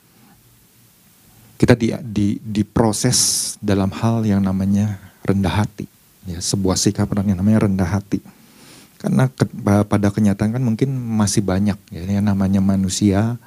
kita 1.59 1.75
di, 1.75 1.91
di, 2.07 2.27
diproses 2.39 3.55
dalam 3.59 3.91
hal 3.91 4.23
yang 4.23 4.41
namanya 4.41 4.97
rendah 5.27 5.67
hati, 5.67 5.91
ya, 6.25 6.39
sebuah 6.39 6.79
sikap 6.79 7.11
yang 7.27 7.37
namanya 7.37 7.67
rendah 7.67 7.91
hati 7.99 8.23
karena 8.99 9.31
ke, 9.31 9.47
pada 9.87 10.11
kenyataan 10.11 10.59
kan 10.59 10.63
mungkin 10.63 10.91
masih 10.91 11.39
banyak 11.47 11.79
ya 11.95 12.03
yang 12.19 12.27
namanya 12.27 12.59
manusia 12.59 13.39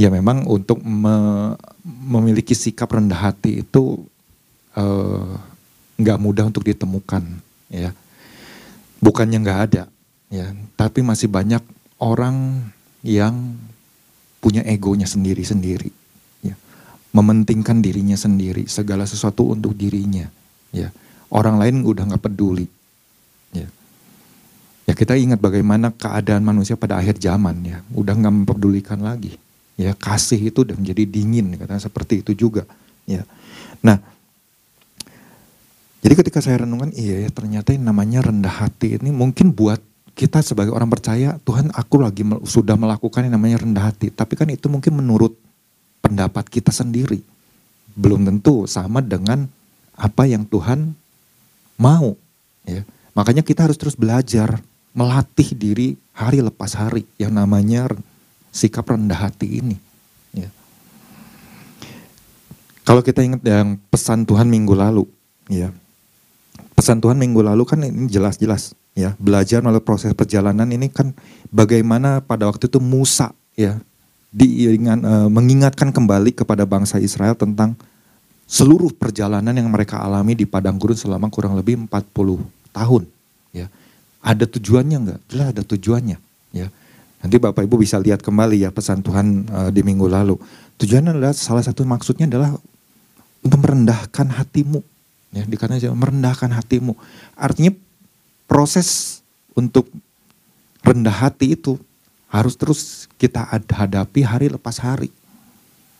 ya 0.00 0.08
memang 0.08 0.48
untuk 0.48 0.80
me, 0.80 1.52
memiliki 1.84 2.56
sikap 2.56 2.88
rendah 2.88 3.30
hati 3.30 3.60
itu 3.60 4.00
eh, 4.72 5.32
nggak 6.00 6.18
uh, 6.18 6.22
mudah 6.22 6.48
untuk 6.48 6.64
ditemukan, 6.64 7.22
ya. 7.68 7.92
Bukannya 9.00 9.40
nggak 9.40 9.60
ada, 9.68 9.82
ya, 10.32 10.52
tapi 10.76 11.04
masih 11.04 11.28
banyak 11.28 11.60
orang 12.00 12.68
yang 13.04 13.56
punya 14.40 14.64
egonya 14.64 15.04
sendiri-sendiri. 15.04 15.92
Mementingkan 17.10 17.82
dirinya 17.82 18.14
sendiri, 18.14 18.66
segala 18.70 19.06
sesuatu 19.06 19.50
untuk 19.50 19.74
dirinya, 19.74 20.30
ya. 20.70 20.94
Orang 21.30 21.62
lain 21.62 21.86
udah 21.86 22.10
nggak 22.10 22.22
peduli, 22.26 22.66
ya. 23.54 23.66
Ya 24.86 24.92
kita 24.98 25.14
ingat 25.14 25.38
bagaimana 25.38 25.94
keadaan 25.94 26.42
manusia 26.42 26.74
pada 26.74 26.98
akhir 26.98 27.22
zaman 27.22 27.62
ya, 27.62 27.78
udah 27.94 28.14
nggak 28.14 28.34
mempedulikan 28.42 28.98
lagi. 28.98 29.38
Ya 29.78 29.94
kasih 29.94 30.50
itu 30.50 30.66
udah 30.66 30.74
menjadi 30.74 31.06
dingin, 31.06 31.54
katanya 31.54 31.82
seperti 31.82 32.26
itu 32.26 32.34
juga. 32.34 32.66
Ya, 33.06 33.22
nah 33.80 34.02
jadi 36.00 36.14
ketika 36.16 36.40
saya 36.40 36.64
renungkan, 36.64 36.96
iya 36.96 37.28
ya 37.28 37.30
ternyata 37.30 37.76
yang 37.76 37.84
namanya 37.84 38.24
rendah 38.24 38.52
hati 38.64 38.96
ini 38.96 39.12
mungkin 39.12 39.52
buat 39.52 39.78
kita 40.16 40.40
sebagai 40.40 40.72
orang 40.72 40.88
percaya, 40.88 41.36
Tuhan 41.44 41.72
aku 41.72 42.00
lagi 42.00 42.24
sudah 42.48 42.76
melakukan 42.76 43.28
yang 43.28 43.36
namanya 43.36 43.60
rendah 43.60 43.84
hati. 43.92 44.08
Tapi 44.08 44.32
kan 44.36 44.48
itu 44.48 44.68
mungkin 44.72 44.96
menurut 44.96 45.36
pendapat 46.00 46.48
kita 46.48 46.72
sendiri. 46.74 47.20
Belum 47.94 48.24
tentu 48.24 48.64
sama 48.64 49.04
dengan 49.04 49.46
apa 49.96 50.24
yang 50.24 50.44
Tuhan 50.48 50.96
mau. 51.76 52.16
Ya. 52.64 52.84
Makanya 53.12 53.44
kita 53.44 53.68
harus 53.68 53.76
terus 53.76 53.96
belajar 53.96 54.60
melatih 54.96 55.54
diri 55.54 55.88
hari 56.16 56.42
lepas 56.42 56.74
hari 56.74 57.06
yang 57.20 57.36
namanya 57.36 57.88
sikap 58.50 58.88
rendah 58.90 59.30
hati 59.30 59.62
ini. 59.62 59.76
Ya. 60.34 60.50
Kalau 62.82 63.04
kita 63.04 63.22
ingat 63.22 63.42
yang 63.46 63.78
pesan 63.92 64.26
Tuhan 64.26 64.50
minggu 64.50 64.74
lalu, 64.74 65.06
ya 65.46 65.70
pesan 66.80 66.96
Tuhan 66.96 67.20
minggu 67.20 67.44
lalu 67.44 67.68
kan 67.68 67.84
ini 67.84 68.08
jelas-jelas 68.08 68.72
ya 68.96 69.12
belajar 69.20 69.60
melalui 69.60 69.84
proses 69.84 70.16
perjalanan 70.16 70.64
ini 70.72 70.88
kan 70.88 71.12
bagaimana 71.52 72.24
pada 72.24 72.48
waktu 72.48 72.72
itu 72.72 72.80
Musa 72.80 73.36
ya 73.52 73.76
diingat, 74.30 75.02
e, 75.02 75.14
mengingatkan 75.26 75.90
kembali 75.90 76.34
kepada 76.34 76.62
bangsa 76.62 77.02
Israel 77.02 77.34
tentang 77.34 77.74
seluruh 78.46 78.94
perjalanan 78.94 79.54
yang 79.54 79.70
mereka 79.70 80.02
alami 80.02 80.34
di 80.34 80.46
padang 80.46 80.78
gurun 80.78 80.98
selama 80.98 81.30
kurang 81.30 81.54
lebih 81.54 81.86
40 81.86 82.42
tahun 82.70 83.02
ya 83.50 83.66
ada 84.20 84.44
tujuannya 84.44 84.96
enggak? 85.00 85.20
Jelas 85.32 85.46
ada 85.56 85.62
tujuannya. 85.64 86.18
Ya. 86.52 86.68
Nanti 87.20 87.36
Bapak 87.40 87.64
Ibu 87.64 87.80
bisa 87.80 87.96
lihat 88.00 88.20
kembali 88.20 88.64
ya 88.64 88.70
pesan 88.72 89.00
Tuhan 89.00 89.48
uh, 89.48 89.70
di 89.72 89.80
minggu 89.80 90.08
lalu. 90.08 90.36
Tujuannya 90.80 91.16
adalah 91.16 91.32
salah 91.36 91.64
satu 91.64 91.84
maksudnya 91.84 92.28
adalah 92.28 92.56
untuk 93.40 93.58
merendahkan 93.60 94.28
hatimu. 94.28 94.80
Ya, 95.32 95.44
dikatakan 95.44 95.96
merendahkan 95.96 96.52
hatimu. 96.52 96.96
Artinya 97.36 97.72
proses 98.44 99.20
untuk 99.56 99.88
rendah 100.84 101.12
hati 101.12 101.56
itu 101.56 101.80
harus 102.30 102.54
terus 102.54 103.10
kita 103.18 103.42
hadapi 103.74 104.22
hari 104.22 104.46
lepas 104.48 104.78
hari. 104.78 105.10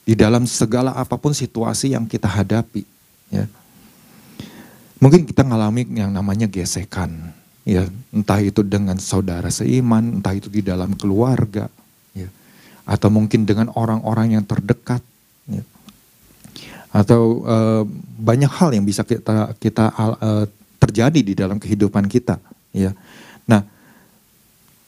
Di 0.07 0.15
dalam 0.17 0.47
segala 0.49 0.97
apa 0.97 1.19
pun 1.21 1.31
situasi 1.31 1.93
yang 1.95 2.09
kita 2.09 2.27
hadapi. 2.27 2.83
Ya. 3.31 3.47
Mungkin 4.99 5.27
kita 5.29 5.47
ngalami 5.47 5.87
yang 5.93 6.11
namanya 6.11 6.51
gesekan 6.51 7.35
ya 7.65 7.87
entah 8.11 8.41
itu 8.41 8.65
dengan 8.65 8.97
saudara 8.99 9.53
seiman, 9.53 10.21
entah 10.21 10.35
itu 10.35 10.49
di 10.49 10.65
dalam 10.65 10.97
keluarga, 10.97 11.69
ya, 12.17 12.29
atau 12.89 13.09
mungkin 13.13 13.45
dengan 13.45 13.71
orang-orang 13.77 14.35
yang 14.35 14.45
terdekat, 14.45 15.05
ya, 15.47 15.63
atau 16.91 17.45
uh, 17.45 17.83
banyak 18.19 18.51
hal 18.51 18.75
yang 18.75 18.83
bisa 18.83 19.05
kita 19.05 19.55
kita 19.61 19.93
uh, 19.95 20.45
terjadi 20.81 21.21
di 21.21 21.35
dalam 21.37 21.61
kehidupan 21.61 22.09
kita, 22.09 22.41
ya. 22.73 22.97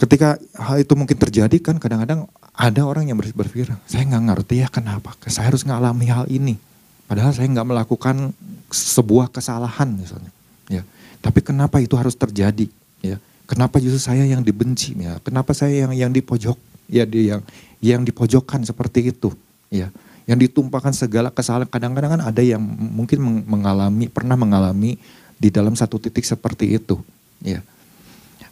Ketika 0.03 0.35
hal 0.59 0.83
itu 0.83 0.99
mungkin 0.99 1.15
terjadi 1.15 1.63
kan 1.63 1.79
kadang-kadang 1.79 2.27
ada 2.51 2.83
orang 2.83 3.07
yang 3.07 3.15
berpikir, 3.15 3.71
saya 3.87 4.03
nggak 4.03 4.25
ngerti 4.35 4.67
ya 4.67 4.67
kenapa, 4.67 5.15
saya 5.31 5.47
harus 5.47 5.63
ngalami 5.63 6.11
hal 6.11 6.27
ini, 6.27 6.59
padahal 7.07 7.31
saya 7.31 7.47
nggak 7.47 7.69
melakukan 7.71 8.35
sebuah 8.75 9.31
kesalahan 9.31 9.95
misalnya, 9.95 10.35
ya 10.67 10.83
tapi 11.23 11.39
kenapa 11.39 11.79
itu 11.79 11.95
harus 11.95 12.19
terjadi? 12.19 12.67
Ya, 12.99 13.23
kenapa 13.47 13.79
justru 13.79 14.03
saya 14.03 14.27
yang 14.27 14.43
dibenci? 14.43 14.99
Ya, 14.99 15.23
kenapa 15.23 15.55
saya 15.55 15.87
yang 15.87 15.95
yang 15.95 16.11
dipojok? 16.11 16.59
Ya, 16.91 17.07
di 17.07 17.31
yang 17.31 17.47
yang 17.79 18.03
dipojokkan 18.03 18.67
seperti 18.67 19.15
itu? 19.15 19.31
Ya, 19.71 19.95
yang 20.27 20.43
ditumpahkan 20.43 20.91
segala 20.91 21.31
kesalahan. 21.31 21.71
Kadang-kadang 21.71 22.19
kan 22.19 22.23
ada 22.27 22.43
yang 22.43 22.59
mungkin 22.69 23.23
mengalami, 23.47 24.11
pernah 24.11 24.35
mengalami 24.35 24.99
di 25.39 25.49
dalam 25.49 25.79
satu 25.79 26.03
titik 26.03 26.27
seperti 26.27 26.75
itu. 26.75 26.99
Ya, 27.39 27.63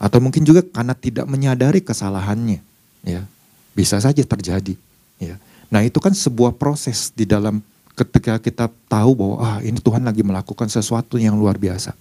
atau 0.01 0.19
mungkin 0.19 0.43
juga 0.43 0.65
karena 0.65 0.97
tidak 0.97 1.29
menyadari 1.29 1.85
kesalahannya. 1.85 2.65
Ya, 3.05 3.29
bisa 3.77 4.01
saja 4.01 4.25
terjadi. 4.25 4.75
Ya, 5.21 5.37
nah 5.69 5.85
itu 5.85 6.01
kan 6.01 6.17
sebuah 6.17 6.57
proses 6.57 7.13
di 7.13 7.29
dalam 7.29 7.61
ketika 7.93 8.41
kita 8.41 8.73
tahu 8.89 9.13
bahwa 9.13 9.37
ah 9.45 9.57
ini 9.61 9.77
Tuhan 9.77 10.01
lagi 10.01 10.25
melakukan 10.25 10.73
sesuatu 10.73 11.21
yang 11.21 11.37
luar 11.37 11.61
biasa 11.61 11.93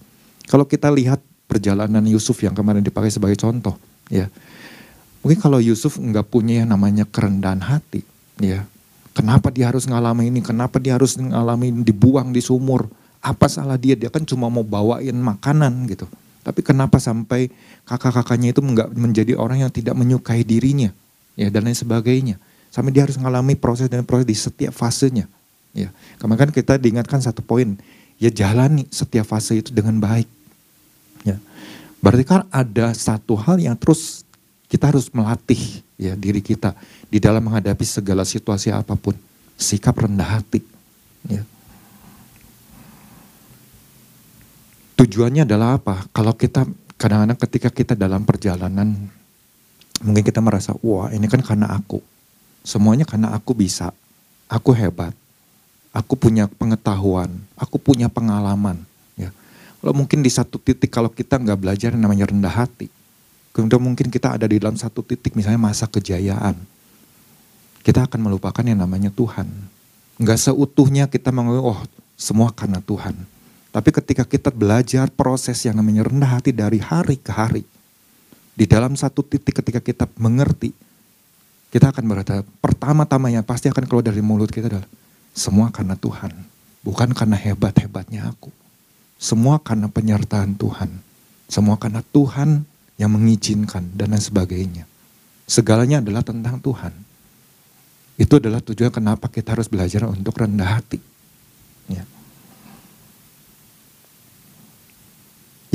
kalau 0.50 0.66
kita 0.66 0.90
lihat 0.90 1.22
perjalanan 1.46 2.02
Yusuf 2.10 2.42
yang 2.42 2.58
kemarin 2.58 2.82
dipakai 2.82 3.06
sebagai 3.06 3.38
contoh, 3.38 3.78
ya. 4.10 4.26
Mungkin 5.22 5.38
kalau 5.38 5.62
Yusuf 5.62 5.94
nggak 5.94 6.26
punya 6.26 6.66
yang 6.66 6.74
namanya 6.74 7.06
kerendahan 7.06 7.62
hati, 7.62 8.02
ya. 8.42 8.66
Kenapa 9.14 9.54
dia 9.54 9.70
harus 9.70 9.86
ngalami 9.86 10.26
ini? 10.26 10.42
Kenapa 10.42 10.82
dia 10.82 10.98
harus 10.98 11.14
ngalami 11.14 11.70
dibuang 11.86 12.34
di 12.34 12.42
sumur? 12.42 12.90
Apa 13.22 13.46
salah 13.46 13.78
dia? 13.78 13.94
Dia 13.94 14.10
kan 14.10 14.26
cuma 14.26 14.50
mau 14.50 14.66
bawain 14.66 15.14
makanan 15.14 15.86
gitu. 15.86 16.10
Tapi 16.40 16.60
kenapa 16.64 16.96
sampai 16.96 17.52
kakak-kakaknya 17.84 18.56
itu 18.56 18.64
nggak 18.64 18.96
menjadi 18.96 19.36
orang 19.36 19.64
yang 19.66 19.72
tidak 19.72 19.92
menyukai 19.92 20.40
dirinya, 20.40 20.88
ya 21.36 21.52
dan 21.52 21.68
lain 21.68 21.76
sebagainya. 21.76 22.40
Sampai 22.70 22.94
dia 22.94 23.04
harus 23.04 23.18
ngalami 23.18 23.58
proses 23.58 23.90
dan 23.90 24.06
proses 24.06 24.24
di 24.24 24.36
setiap 24.36 24.72
fasenya. 24.72 25.28
Ya, 25.70 25.94
kemarin 26.18 26.48
kan 26.48 26.50
kita 26.50 26.74
diingatkan 26.80 27.20
satu 27.22 27.44
poin, 27.44 27.78
ya 28.18 28.30
jalani 28.32 28.88
setiap 28.90 29.28
fase 29.28 29.60
itu 29.60 29.70
dengan 29.70 30.00
baik. 30.00 30.26
Ya. 31.22 31.36
Berarti 32.00 32.24
kan 32.24 32.48
ada 32.48 32.96
satu 32.96 33.36
hal 33.36 33.60
yang 33.60 33.76
terus 33.76 34.24
kita 34.70 34.88
harus 34.88 35.12
melatih 35.12 35.82
ya 36.00 36.16
diri 36.16 36.40
kita 36.40 36.72
di 37.10 37.20
dalam 37.20 37.44
menghadapi 37.44 37.84
segala 37.84 38.24
situasi 38.24 38.72
apa 38.72 38.96
pun. 38.96 39.12
Sikap 39.60 39.92
rendah 40.00 40.40
hati. 40.40 40.64
Ya. 41.28 41.44
Tujuannya 45.00 45.48
adalah 45.48 45.80
apa? 45.80 46.04
Kalau 46.12 46.36
kita 46.36 46.68
kadang-kadang 47.00 47.40
ketika 47.48 47.68
kita 47.72 47.92
dalam 47.96 48.28
perjalanan 48.28 48.92
mungkin 50.04 50.20
kita 50.20 50.44
merasa 50.44 50.76
wah 50.84 51.08
ini 51.08 51.24
kan 51.24 51.40
karena 51.40 51.72
aku. 51.72 52.04
Semuanya 52.60 53.08
karena 53.08 53.32
aku 53.32 53.56
bisa. 53.56 53.96
Aku 54.44 54.76
hebat. 54.76 55.16
Aku 55.96 56.20
punya 56.20 56.44
pengetahuan. 56.44 57.32
Aku 57.56 57.80
punya 57.80 58.12
pengalaman. 58.12 58.84
Kalau 59.80 59.96
mungkin 59.96 60.20
di 60.20 60.28
satu 60.28 60.60
titik 60.60 60.92
kalau 60.92 61.08
kita 61.08 61.40
nggak 61.40 61.56
belajar 61.56 61.96
namanya 61.96 62.28
rendah 62.28 62.52
hati, 62.52 62.92
kemudian 63.56 63.80
mungkin 63.80 64.12
kita 64.12 64.36
ada 64.36 64.44
di 64.44 64.60
dalam 64.60 64.76
satu 64.76 65.00
titik 65.00 65.32
misalnya 65.32 65.56
masa 65.56 65.88
kejayaan, 65.88 66.52
kita 67.80 68.04
akan 68.04 68.20
melupakan 68.20 68.60
yang 68.60 68.76
namanya 68.76 69.08
Tuhan. 69.08 69.48
Nggak 70.20 70.36
seutuhnya 70.36 71.08
kita 71.08 71.32
menganggap, 71.32 71.64
oh 71.64 71.80
semua 72.12 72.52
karena 72.52 72.84
Tuhan. 72.84 73.16
Tapi 73.70 73.90
ketika 73.94 74.26
kita 74.26 74.50
belajar 74.50 75.06
proses 75.14 75.62
yang 75.62 75.78
namanya 75.78 76.10
rendah 76.10 76.38
hati 76.38 76.50
dari 76.50 76.82
hari 76.82 77.14
ke 77.22 77.30
hari, 77.30 77.62
di 78.58 78.66
dalam 78.66 78.98
satu 78.98 79.22
titik 79.22 79.62
ketika 79.62 79.78
kita 79.78 80.04
mengerti, 80.18 80.74
kita 81.70 81.94
akan 81.94 82.04
berkata, 82.10 82.42
pertama-tamanya 82.58 83.46
pasti 83.46 83.70
akan 83.70 83.86
keluar 83.86 84.02
dari 84.02 84.18
mulut 84.18 84.50
kita 84.50 84.66
adalah, 84.66 84.90
semua 85.30 85.70
karena 85.70 85.94
Tuhan, 85.94 86.34
bukan 86.82 87.14
karena 87.14 87.38
hebat-hebatnya 87.38 88.26
aku. 88.26 88.50
Semua 89.20 89.62
karena 89.62 89.86
penyertaan 89.86 90.58
Tuhan. 90.58 90.90
Semua 91.46 91.78
karena 91.78 92.02
Tuhan 92.10 92.66
yang 92.98 93.14
mengizinkan 93.14 93.86
dan 93.94 94.16
lain 94.16 94.24
sebagainya. 94.24 94.84
Segalanya 95.46 96.02
adalah 96.02 96.26
tentang 96.26 96.58
Tuhan. 96.58 96.90
Itu 98.20 98.36
adalah 98.36 98.60
tujuan 98.60 98.92
kenapa 98.92 99.30
kita 99.32 99.54
harus 99.54 99.70
belajar 99.70 100.04
untuk 100.10 100.36
rendah 100.36 100.80
hati. 100.80 100.98
Ya. 101.88 102.04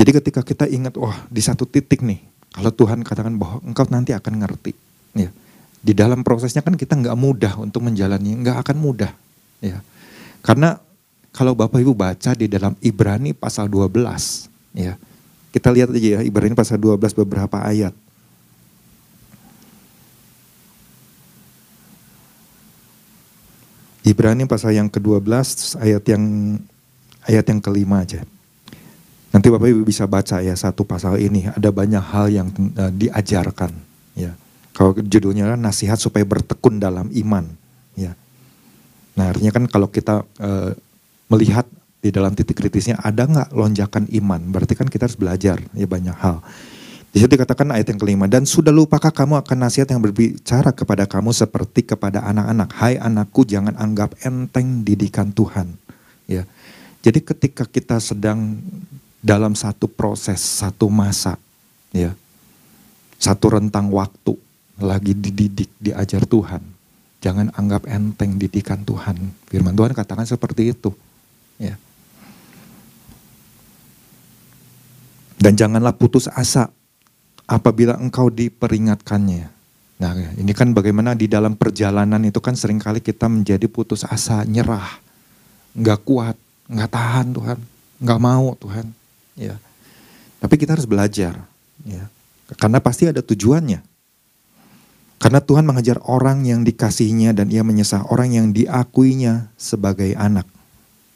Jadi 0.06 0.22
ketika 0.22 0.46
kita 0.46 0.70
ingat, 0.70 0.94
wah 0.94 1.26
di 1.26 1.42
satu 1.42 1.66
titik 1.66 1.98
nih, 1.98 2.22
kalau 2.54 2.70
Tuhan 2.70 3.02
katakan 3.02 3.34
bahwa 3.34 3.58
engkau 3.66 3.90
nanti 3.90 4.14
akan 4.14 4.38
ngerti. 4.38 4.70
Ya. 5.18 5.34
Di 5.82 5.98
dalam 5.98 6.22
prosesnya 6.22 6.62
kan 6.62 6.78
kita 6.78 6.94
nggak 6.94 7.18
mudah 7.18 7.58
untuk 7.58 7.82
menjalani, 7.82 8.38
nggak 8.38 8.62
akan 8.62 8.76
mudah. 8.78 9.10
Ya. 9.58 9.82
Karena 10.46 10.78
kalau 11.34 11.58
Bapak 11.58 11.82
Ibu 11.82 11.90
baca 11.90 12.38
di 12.38 12.46
dalam 12.46 12.78
Ibrani 12.78 13.34
pasal 13.34 13.66
12, 13.66 14.46
ya. 14.78 14.94
Kita 15.50 15.74
lihat 15.74 15.90
aja 15.90 15.98
ya 15.98 16.20
Ibrani 16.22 16.54
pasal 16.54 16.78
12 16.78 17.10
beberapa 17.26 17.58
ayat. 17.66 17.90
Ibrani 24.06 24.46
pasal 24.46 24.78
yang 24.78 24.86
ke-12 24.86 25.82
ayat 25.82 26.04
yang 26.06 26.22
ayat 27.26 27.42
yang 27.50 27.58
kelima 27.58 28.06
aja. 28.06 28.22
Nanti 29.36 29.52
Bapak 29.52 29.68
Ibu 29.68 29.84
bisa 29.84 30.08
baca 30.08 30.40
ya 30.40 30.56
satu 30.56 30.88
pasal 30.88 31.20
ini 31.20 31.44
ada 31.44 31.68
banyak 31.68 32.00
hal 32.00 32.32
yang 32.32 32.48
uh, 32.80 32.88
diajarkan 32.88 33.68
ya. 34.16 34.32
Kalau 34.72 34.96
judulnya 34.96 35.52
kan 35.52 35.60
nasihat 35.60 36.00
supaya 36.00 36.24
bertekun 36.24 36.80
dalam 36.80 37.12
iman 37.12 37.44
ya. 38.00 38.16
Nah 39.12 39.28
artinya 39.28 39.52
kan 39.52 39.68
kalau 39.68 39.92
kita 39.92 40.24
uh, 40.40 40.72
melihat 41.28 41.68
di 42.00 42.08
dalam 42.08 42.32
titik 42.32 42.56
kritisnya 42.56 42.96
ada 43.04 43.28
nggak 43.28 43.52
lonjakan 43.52 44.08
iman, 44.08 44.40
berarti 44.48 44.72
kan 44.72 44.88
kita 44.88 45.04
harus 45.04 45.20
belajar 45.20 45.60
ya 45.76 45.84
banyak 45.84 46.16
hal. 46.16 46.40
Di 47.12 47.20
situ 47.20 47.36
dikatakan 47.36 47.76
ayat 47.76 47.92
yang 47.92 48.00
kelima, 48.00 48.24
dan 48.28 48.48
sudah 48.48 48.72
lupakah 48.72 49.12
kamu 49.12 49.36
akan 49.44 49.68
nasihat 49.68 49.88
yang 49.92 50.00
berbicara 50.00 50.72
kepada 50.72 51.04
kamu 51.04 51.36
seperti 51.36 51.84
kepada 51.84 52.24
anak-anak. 52.24 52.72
Hai 52.72 52.96
anakku 52.96 53.44
jangan 53.44 53.76
anggap 53.76 54.16
enteng 54.24 54.80
didikan 54.80 55.28
Tuhan. 55.28 55.76
Ya, 56.24 56.48
Jadi 57.04 57.20
ketika 57.20 57.68
kita 57.68 58.00
sedang 58.00 58.64
dalam 59.26 59.58
satu 59.58 59.90
proses, 59.90 60.38
satu 60.38 60.86
masa, 60.86 61.34
ya, 61.90 62.14
satu 63.18 63.58
rentang 63.58 63.90
waktu 63.90 64.38
lagi 64.78 65.18
dididik, 65.18 65.66
diajar 65.82 66.22
Tuhan. 66.22 66.62
Jangan 67.18 67.50
anggap 67.58 67.90
enteng 67.90 68.38
didikan 68.38 68.86
Tuhan. 68.86 69.18
Firman 69.50 69.74
Tuhan 69.74 69.98
katakan 69.98 70.22
seperti 70.22 70.70
itu. 70.70 70.94
Ya. 71.58 71.74
Dan 75.42 75.58
janganlah 75.58 75.98
putus 75.98 76.30
asa 76.30 76.70
apabila 77.50 77.98
engkau 77.98 78.30
diperingatkannya. 78.30 79.50
Nah 79.96 80.12
ini 80.38 80.52
kan 80.54 80.70
bagaimana 80.70 81.18
di 81.18 81.26
dalam 81.26 81.58
perjalanan 81.58 82.20
itu 82.22 82.38
kan 82.38 82.54
sering 82.54 82.78
kali 82.78 83.02
kita 83.02 83.26
menjadi 83.26 83.66
putus 83.66 84.06
asa, 84.06 84.44
nyerah, 84.46 85.00
nggak 85.74 85.98
kuat, 86.04 86.36
nggak 86.68 86.90
tahan 86.94 87.26
Tuhan, 87.32 87.58
nggak 88.04 88.20
mau 88.22 88.54
Tuhan. 88.60 89.05
Ya. 89.36 89.60
Tapi 90.40 90.54
kita 90.56 90.74
harus 90.76 90.88
belajar, 90.88 91.44
ya. 91.84 92.04
Karena 92.56 92.80
pasti 92.80 93.08
ada 93.08 93.20
tujuannya. 93.20 93.84
Karena 95.16 95.40
Tuhan 95.40 95.64
mengajar 95.64 95.96
orang 96.04 96.44
yang 96.44 96.60
dikasihnya 96.60 97.32
dan 97.32 97.48
ia 97.48 97.64
menyesah 97.64 98.04
orang 98.12 98.36
yang 98.36 98.46
diakuinya 98.52 99.48
sebagai 99.56 100.12
anak. 100.12 100.44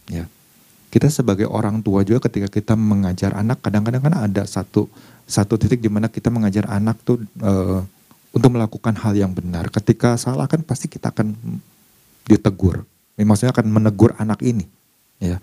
Ya. 0.08 0.24
Kita 0.90 1.06
sebagai 1.06 1.46
orang 1.46 1.84
tua 1.84 2.02
juga 2.02 2.26
ketika 2.26 2.48
kita 2.50 2.74
mengajar 2.74 3.36
anak 3.36 3.62
kadang-kadang 3.62 4.02
kan 4.02 4.14
ada 4.26 4.42
satu 4.42 4.90
satu 5.28 5.54
titik 5.54 5.78
di 5.78 5.86
mana 5.86 6.10
kita 6.10 6.32
mengajar 6.32 6.66
anak 6.66 6.98
tuh 7.06 7.22
uh, 7.44 7.86
untuk 8.34 8.50
melakukan 8.50 8.96
hal 8.98 9.14
yang 9.14 9.30
benar. 9.30 9.70
Ketika 9.70 10.18
salah 10.18 10.50
kan 10.50 10.66
pasti 10.66 10.90
kita 10.90 11.14
akan 11.14 11.36
ditegur. 12.26 12.82
Maksudnya 13.20 13.52
akan 13.52 13.68
menegur 13.68 14.16
anak 14.16 14.40
ini. 14.40 14.64
Ya. 15.20 15.38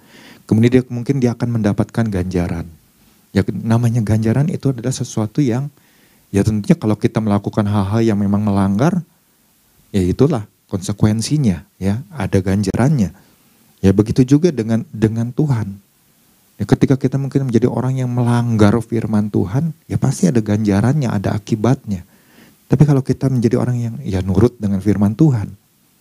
Kemudian 0.48 0.80
dia 0.80 0.84
mungkin 0.88 1.20
dia 1.20 1.36
akan 1.36 1.60
mendapatkan 1.60 2.08
ganjaran. 2.08 2.66
Ya 3.36 3.44
namanya 3.52 4.00
ganjaran 4.00 4.48
itu 4.48 4.72
adalah 4.72 4.96
sesuatu 4.96 5.44
yang 5.44 5.68
ya 6.32 6.42
tentunya 6.48 6.80
kalau 6.80 6.96
kita 6.96 7.20
melakukan 7.20 7.68
hal-hal 7.68 8.02
yang 8.02 8.18
memang 8.18 8.42
melanggar 8.42 9.04
ya 9.92 10.02
itulah 10.02 10.48
konsekuensinya 10.72 11.68
ya, 11.78 12.00
ada 12.16 12.40
ganjarannya. 12.40 13.12
Ya 13.84 13.92
begitu 13.92 14.24
juga 14.24 14.50
dengan 14.50 14.88
dengan 14.90 15.30
Tuhan. 15.36 15.84
Ya, 16.58 16.66
ketika 16.66 16.98
kita 16.98 17.22
mungkin 17.22 17.46
menjadi 17.46 17.70
orang 17.70 18.02
yang 18.02 18.10
melanggar 18.10 18.74
firman 18.82 19.30
Tuhan, 19.30 19.78
ya 19.86 20.02
pasti 20.02 20.26
ada 20.26 20.42
ganjarannya, 20.42 21.06
ada 21.06 21.38
akibatnya. 21.38 22.02
Tapi 22.66 22.84
kalau 22.84 23.06
kita 23.06 23.30
menjadi 23.30 23.62
orang 23.62 23.78
yang 23.78 23.96
ya 24.02 24.26
nurut 24.26 24.58
dengan 24.58 24.82
firman 24.82 25.14
Tuhan, 25.14 25.54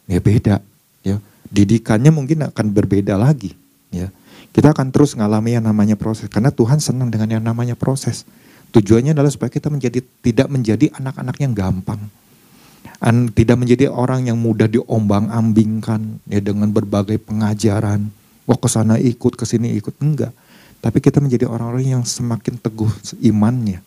ya 0.08 0.18
beda. 0.18 0.64
Ya, 1.04 1.20
didikannya 1.52 2.08
mungkin 2.08 2.48
akan 2.48 2.66
berbeda 2.72 3.20
lagi. 3.20 3.52
Ya, 3.92 4.08
kita 4.56 4.72
akan 4.72 4.88
terus 4.88 5.12
ngalami 5.12 5.60
yang 5.60 5.68
namanya 5.68 6.00
proses 6.00 6.32
karena 6.32 6.48
Tuhan 6.48 6.80
senang 6.80 7.12
dengan 7.12 7.28
yang 7.28 7.44
namanya 7.44 7.76
proses. 7.76 8.24
Tujuannya 8.72 9.12
adalah 9.12 9.28
supaya 9.28 9.52
kita 9.52 9.68
menjadi 9.68 10.00
tidak 10.24 10.48
menjadi 10.48 10.88
anak-anak 10.96 11.36
yang 11.44 11.52
gampang. 11.52 12.00
An, 13.04 13.28
tidak 13.36 13.60
menjadi 13.60 13.92
orang 13.92 14.24
yang 14.32 14.40
mudah 14.40 14.64
diombang-ambingkan 14.64 16.24
ya 16.32 16.40
dengan 16.40 16.72
berbagai 16.72 17.20
pengajaran. 17.20 18.08
Wah 18.48 18.56
ke 18.56 18.68
sana 18.72 18.96
ikut, 18.96 19.36
ke 19.36 19.44
sini 19.44 19.76
ikut. 19.76 19.92
Enggak. 20.00 20.32
Tapi 20.80 21.04
kita 21.04 21.20
menjadi 21.20 21.44
orang-orang 21.44 22.00
yang 22.00 22.04
semakin 22.08 22.56
teguh 22.56 22.88
imannya. 23.20 23.84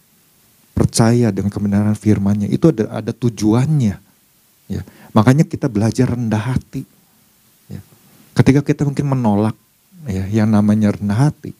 Percaya 0.78 1.34
dengan 1.34 1.50
kebenaran 1.50 1.98
firmannya. 1.98 2.46
Itu 2.46 2.70
ada, 2.70 3.02
ada 3.02 3.10
tujuannya. 3.10 3.98
Ya. 4.70 4.82
Makanya 5.18 5.50
kita 5.50 5.66
belajar 5.66 6.14
rendah 6.14 6.54
hati. 6.54 6.86
Ya. 7.66 7.82
Ketika 8.38 8.62
kita 8.62 8.86
mungkin 8.86 9.10
menolak 9.10 9.58
ya 10.08 10.24
yang 10.30 10.54
namanya 10.54 10.96
rendah 10.96 11.32
hati. 11.32 11.52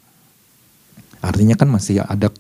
Artinya 1.20 1.60
kan 1.60 1.68
masih 1.68 2.00
ada 2.00 2.32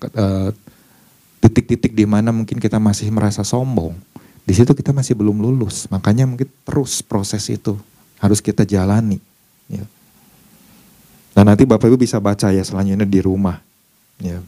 titik 1.39 1.59
titik-titik 1.69 1.93
di 1.93 2.05
mana 2.07 2.33
mungkin 2.33 2.57
kita 2.57 2.81
masih 2.81 3.11
merasa 3.11 3.45
sombong. 3.45 3.93
Di 4.47 4.57
situ 4.57 4.73
kita 4.73 4.95
masih 4.95 5.13
belum 5.13 5.37
lulus. 5.37 5.85
Makanya 5.91 6.25
mungkin 6.25 6.49
terus 6.65 7.05
proses 7.05 7.45
itu 7.51 7.77
harus 8.17 8.41
kita 8.41 8.65
jalani. 8.65 9.21
Ya. 9.69 9.85
Nah 11.37 11.53
nanti 11.53 11.69
Bapak 11.69 11.85
Ibu 11.85 12.01
bisa 12.01 12.17
baca 12.17 12.49
ya 12.49 12.63
selanjutnya 12.65 13.05
di 13.05 13.19
rumah. 13.21 13.61
Ya. 14.17 14.41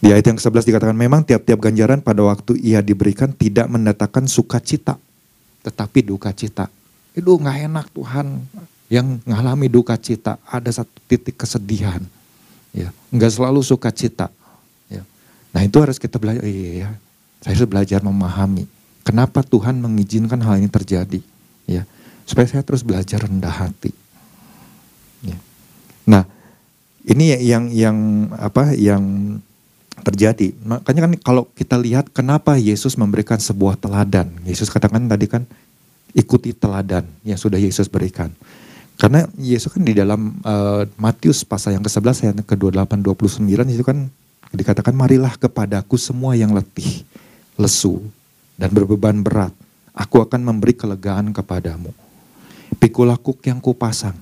Di 0.00 0.08
ayat 0.10 0.24
yang 0.32 0.40
ke-11 0.40 0.64
dikatakan 0.64 0.96
memang 0.96 1.20
tiap-tiap 1.22 1.60
ganjaran 1.60 2.00
pada 2.00 2.24
waktu 2.24 2.56
ia 2.56 2.80
diberikan 2.80 3.36
tidak 3.36 3.68
mendatangkan 3.68 4.24
sukacita, 4.26 4.96
tetapi 5.60 6.00
duka 6.08 6.32
cita. 6.32 6.72
Itu 7.12 7.36
nggak 7.36 7.68
enak 7.68 7.86
Tuhan 7.92 8.26
yang 8.90 9.22
mengalami 9.22 9.70
duka 9.70 9.94
cita, 9.94 10.36
ada 10.42 10.66
satu 10.68 10.90
titik 11.06 11.38
kesedihan. 11.38 12.02
Ya, 12.74 12.90
nggak 13.14 13.38
selalu 13.38 13.62
suka 13.62 13.94
cita. 13.94 14.34
Ya. 14.90 15.06
Nah 15.54 15.62
itu 15.62 15.78
harus 15.78 15.96
kita 15.96 16.18
belajar, 16.18 16.42
iya, 16.42 16.86
ya, 16.86 16.90
saya 17.38 17.54
harus 17.54 17.70
belajar 17.70 18.02
memahami. 18.02 18.66
Kenapa 19.06 19.46
Tuhan 19.46 19.78
mengizinkan 19.78 20.42
hal 20.42 20.58
ini 20.58 20.66
terjadi? 20.66 21.22
Ya, 21.70 21.86
supaya 22.26 22.50
saya 22.50 22.66
terus 22.66 22.82
belajar 22.82 23.22
rendah 23.22 23.54
hati. 23.54 23.94
Ya. 25.22 25.38
Nah, 26.10 26.26
ini 27.06 27.38
yang 27.46 27.70
yang 27.70 27.96
apa 28.34 28.74
yang 28.74 29.38
terjadi. 30.02 30.50
Makanya 30.66 31.06
kan 31.06 31.12
kalau 31.22 31.44
kita 31.54 31.78
lihat 31.78 32.10
kenapa 32.10 32.58
Yesus 32.58 32.98
memberikan 32.98 33.38
sebuah 33.38 33.78
teladan. 33.78 34.34
Yesus 34.42 34.66
katakan 34.66 35.06
tadi 35.06 35.30
kan 35.30 35.46
ikuti 36.16 36.50
teladan 36.50 37.06
yang 37.22 37.38
sudah 37.38 37.60
Yesus 37.60 37.86
berikan. 37.86 38.34
Karena 39.00 39.24
Yesus 39.40 39.72
kan 39.72 39.80
di 39.80 39.96
dalam 39.96 40.36
uh, 40.44 40.84
Matius 41.00 41.40
pasal 41.40 41.72
yang 41.72 41.80
ke-11 41.80 42.16
ayat 42.20 42.36
ke-28 42.44 43.00
29 43.00 43.48
itu 43.72 43.80
kan 43.80 44.12
dikatakan 44.52 44.92
marilah 44.92 45.40
kepadaku 45.40 45.96
semua 45.96 46.36
yang 46.36 46.52
letih, 46.52 47.00
lesu 47.56 48.04
dan 48.60 48.68
berbeban 48.68 49.24
berat. 49.24 49.56
Aku 49.96 50.20
akan 50.20 50.44
memberi 50.44 50.76
kelegaan 50.76 51.32
kepadamu. 51.32 51.96
Pikulah 52.76 53.16
kuk 53.16 53.40
yang 53.48 53.56
kupasang. 53.56 54.20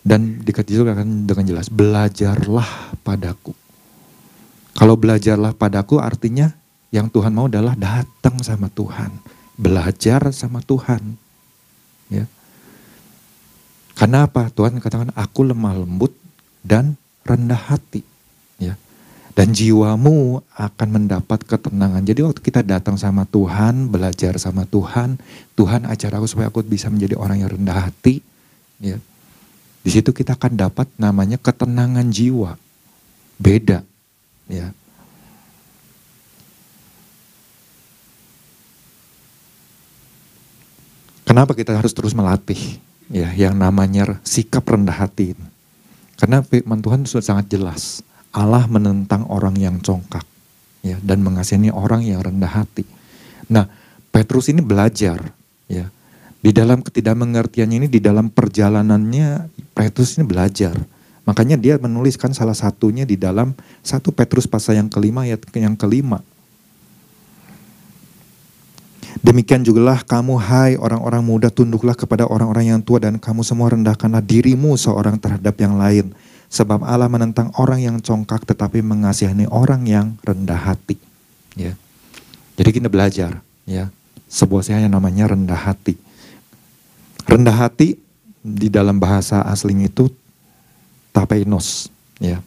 Dan 0.00 0.40
dikatakan 0.40 1.28
dengan 1.28 1.44
jelas, 1.44 1.68
belajarlah 1.68 2.96
padaku. 3.04 3.52
Kalau 4.72 4.96
belajarlah 4.96 5.52
padaku 5.52 6.00
artinya 6.00 6.48
yang 6.88 7.12
Tuhan 7.12 7.36
mau 7.36 7.44
adalah 7.44 7.76
datang 7.76 8.40
sama 8.40 8.72
Tuhan. 8.72 9.12
Belajar 9.60 10.32
sama 10.32 10.64
Tuhan. 10.64 11.20
Ya 12.08 12.24
karena 13.92 14.24
apa? 14.24 14.48
Tuhan 14.48 14.80
katakan 14.80 15.12
aku 15.12 15.44
lemah 15.44 15.76
lembut 15.76 16.12
dan 16.64 16.96
rendah 17.28 17.58
hati. 17.58 18.00
Ya. 18.56 18.78
Dan 19.32 19.56
jiwamu 19.56 20.44
akan 20.56 20.88
mendapat 20.92 21.44
ketenangan. 21.44 22.04
Jadi 22.04 22.20
waktu 22.20 22.40
kita 22.40 22.60
datang 22.60 23.00
sama 23.00 23.24
Tuhan, 23.24 23.88
belajar 23.88 24.36
sama 24.36 24.68
Tuhan, 24.68 25.16
Tuhan 25.56 25.88
ajar 25.88 26.20
aku 26.20 26.28
supaya 26.28 26.52
aku 26.52 26.60
bisa 26.64 26.92
menjadi 26.92 27.16
orang 27.16 27.40
yang 27.40 27.50
rendah 27.52 27.88
hati. 27.88 28.20
Ya. 28.80 29.00
Di 29.82 29.90
situ 29.90 30.12
kita 30.14 30.36
akan 30.36 30.54
dapat 30.54 30.86
namanya 31.00 31.40
ketenangan 31.40 32.06
jiwa. 32.12 32.60
Beda. 33.40 33.82
Ya. 34.46 34.70
Kenapa 41.24 41.56
kita 41.56 41.72
harus 41.72 41.96
terus 41.96 42.12
melatih? 42.12 42.76
Ya 43.12 43.28
yang 43.36 43.54
namanya 43.60 44.18
sikap 44.24 44.64
rendah 44.64 44.96
hati. 44.96 45.36
Karena 46.16 46.40
firman 46.40 46.80
Tuhan 46.80 47.04
sudah 47.04 47.36
sangat 47.36 47.52
jelas. 47.52 48.00
Allah 48.32 48.64
menentang 48.64 49.28
orang 49.28 49.52
yang 49.60 49.76
congkak 49.84 50.24
ya 50.80 50.96
dan 51.04 51.20
mengasihani 51.20 51.68
orang 51.68 52.00
yang 52.00 52.24
rendah 52.24 52.48
hati. 52.48 52.88
Nah, 53.52 53.68
Petrus 54.08 54.48
ini 54.48 54.64
belajar 54.64 55.20
ya. 55.68 55.92
Di 56.42 56.50
dalam 56.50 56.82
ketidakmengertiannya 56.82 57.86
ini 57.86 57.88
di 57.92 58.02
dalam 58.02 58.26
perjalanannya 58.26 59.52
Petrus 59.78 60.18
ini 60.18 60.26
belajar. 60.26 60.74
Makanya 61.22 61.54
dia 61.54 61.78
menuliskan 61.78 62.34
salah 62.34 62.56
satunya 62.56 63.06
di 63.06 63.14
dalam 63.14 63.54
satu 63.86 64.10
Petrus 64.10 64.50
pasal 64.50 64.82
yang 64.82 64.90
kelima 64.90 65.22
ayat 65.22 65.46
yang 65.54 65.78
kelima. 65.78 66.18
Demikian 69.22 69.62
jugalah 69.62 70.02
kamu 70.02 70.34
hai 70.34 70.74
orang-orang 70.74 71.22
muda 71.22 71.46
tunduklah 71.46 71.94
kepada 71.94 72.26
orang-orang 72.26 72.74
yang 72.74 72.80
tua 72.82 72.98
dan 72.98 73.22
kamu 73.22 73.46
semua 73.46 73.70
rendahkanlah 73.70 74.18
dirimu 74.18 74.74
seorang 74.74 75.14
terhadap 75.14 75.54
yang 75.62 75.78
lain. 75.78 76.10
Sebab 76.50 76.82
Allah 76.82 77.06
menentang 77.06 77.54
orang 77.54 77.78
yang 77.78 77.96
congkak 78.02 78.42
tetapi 78.42 78.82
mengasihani 78.82 79.46
orang 79.46 79.86
yang 79.86 80.18
rendah 80.26 80.58
hati. 80.58 80.98
Ya. 81.54 81.78
Jadi 82.58 82.70
kita 82.82 82.90
belajar 82.90 83.38
ya 83.62 83.94
sebuah 84.26 84.66
saya 84.66 84.82
yang 84.82 84.98
namanya 84.98 85.30
rendah 85.30 85.70
hati. 85.70 85.94
Rendah 87.22 87.54
hati 87.54 87.94
di 88.42 88.66
dalam 88.66 88.98
bahasa 88.98 89.46
asli 89.46 89.86
itu 89.86 90.10
tapeinos 91.14 91.86
ya. 92.18 92.42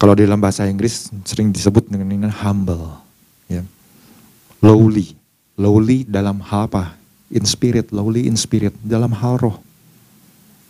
Kalau 0.00 0.16
di 0.16 0.24
dalam 0.24 0.40
bahasa 0.40 0.64
Inggris 0.64 1.12
sering 1.28 1.52
disebut 1.52 1.92
dengan 1.92 2.32
humble 2.40 3.03
lowly. 4.64 5.12
Lowly 5.60 6.08
dalam 6.08 6.40
hal 6.40 6.72
apa? 6.72 6.96
In 7.28 7.44
spirit, 7.44 7.92
lowly 7.92 8.24
in 8.24 8.40
spirit, 8.40 8.72
dalam 8.80 9.12
hal 9.12 9.36
roh. 9.36 9.60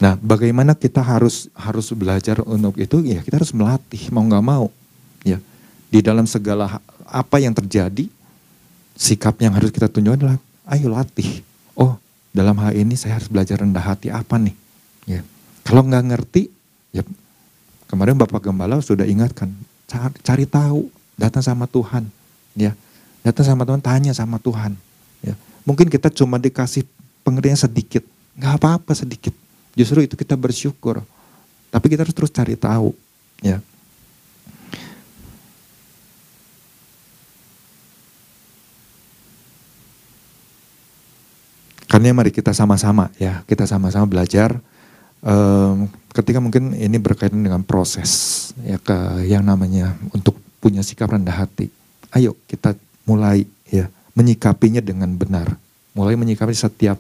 Nah, 0.02 0.18
bagaimana 0.18 0.74
kita 0.74 0.98
harus 0.98 1.46
harus 1.54 1.94
belajar 1.94 2.42
untuk 2.42 2.74
itu? 2.76 2.98
Ya, 3.07 3.22
kita 3.22 3.38
harus 3.38 3.54
melatih 3.54 4.11
mau 4.11 4.26
nggak 4.26 4.44
mau. 4.44 4.66
Ya, 5.22 5.38
di 5.88 6.02
dalam 6.02 6.26
segala 6.26 6.83
apa 7.07 7.37
yang 7.38 7.54
terjadi, 7.54 8.11
sikap 8.98 9.38
yang 9.38 9.54
harus 9.54 9.70
kita 9.70 9.87
tunjukkan 9.87 10.18
adalah, 10.18 10.38
ayo 10.74 10.90
latih. 10.90 11.40
Oh, 11.78 11.96
dalam 12.35 12.59
hal 12.59 12.74
ini 12.74 12.98
saya 12.98 13.22
harus 13.22 13.30
belajar 13.30 13.62
rendah 13.62 13.80
hati 13.80 14.11
apa 14.11 14.37
nih? 14.37 14.57
Ya, 15.07 15.20
kalau 15.62 15.87
nggak 15.87 16.04
ngerti, 16.12 16.50
ya 16.92 17.07
kemarin 17.88 18.18
Bapak 18.18 18.44
Gembala 18.44 18.83
sudah 18.83 19.07
ingatkan, 19.07 19.54
cari, 19.88 20.16
cari 20.20 20.44
tahu, 20.44 20.90
datang 21.16 21.40
sama 21.40 21.64
Tuhan. 21.70 22.04
Ya, 22.59 22.76
Datang 23.24 23.56
sama 23.56 23.64
Tuhan, 23.64 23.80
tanya 23.80 24.12
sama 24.12 24.37
Tuhan. 24.37 24.76
Ya. 25.24 25.32
Mungkin 25.64 25.88
kita 25.88 26.12
cuma 26.12 26.37
dikasih 26.37 26.84
pengertian 27.24 27.56
sedikit. 27.56 28.04
Nggak 28.37 28.52
apa-apa 28.60 28.92
sedikit. 28.92 29.32
Justru 29.72 30.04
itu 30.04 30.12
kita 30.12 30.37
bersyukur. 30.37 31.00
Tapi 31.72 31.87
kita 31.88 32.04
harus 32.04 32.12
terus 32.12 32.28
cari 32.28 32.52
tahu. 32.52 32.92
Ya. 33.40 33.64
Karena 41.88 42.10
mari 42.10 42.34
kita 42.34 42.50
sama-sama 42.52 43.08
ya, 43.16 43.46
kita 43.48 43.64
sama-sama 43.64 44.04
belajar. 44.04 44.58
Um, 45.24 45.88
ketika 46.12 46.42
mungkin 46.42 46.76
ini 46.76 47.00
berkaitan 47.00 47.40
dengan 47.40 47.64
proses 47.64 48.52
ya 48.60 48.76
ke 48.76 49.24
yang 49.24 49.40
namanya 49.40 49.96
untuk 50.12 50.37
punya 50.60 50.84
sikap 50.84 51.08
rendah 51.08 51.32
hati. 51.32 51.72
Ayo 52.12 52.37
kita 52.44 52.76
mulai 53.04 53.44
ya 53.68 53.88
menyikapinya 54.16 54.80
dengan 54.80 55.14
benar. 55.14 55.56
Mulai 55.94 56.18
menyikapi 56.18 56.52
setiap 56.52 56.98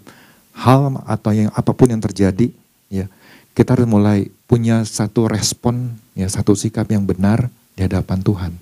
hal 0.54 1.02
atau 1.08 1.30
yang 1.34 1.50
apa 1.50 1.74
pun 1.74 1.90
yang 1.90 2.00
terjadi 2.00 2.52
ya. 2.88 3.10
Kita 3.54 3.78
harus 3.78 3.86
mulai 3.86 4.30
punya 4.50 4.82
satu 4.82 5.30
respon 5.30 5.94
ya 6.18 6.26
satu 6.26 6.58
sikap 6.58 6.90
yang 6.90 7.06
benar 7.06 7.50
di 7.74 7.86
hadapan 7.86 8.18
Tuhan. 8.22 8.52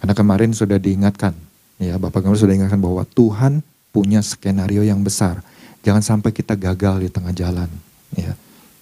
Karena 0.00 0.14
kemarin 0.16 0.50
sudah 0.52 0.80
diingatkan 0.80 1.32
ya 1.78 1.96
Bapak 1.96 2.24
kemarin 2.24 2.40
sudah 2.40 2.52
diingatkan 2.56 2.82
bahwa 2.82 3.04
Tuhan 3.06 3.64
punya 3.92 4.20
skenario 4.24 4.84
yang 4.84 5.00
besar. 5.04 5.40
Jangan 5.82 6.00
sampai 6.00 6.30
kita 6.30 6.54
gagal 6.54 7.04
di 7.04 7.08
tengah 7.10 7.34
jalan 7.34 7.68
ya. 8.14 8.32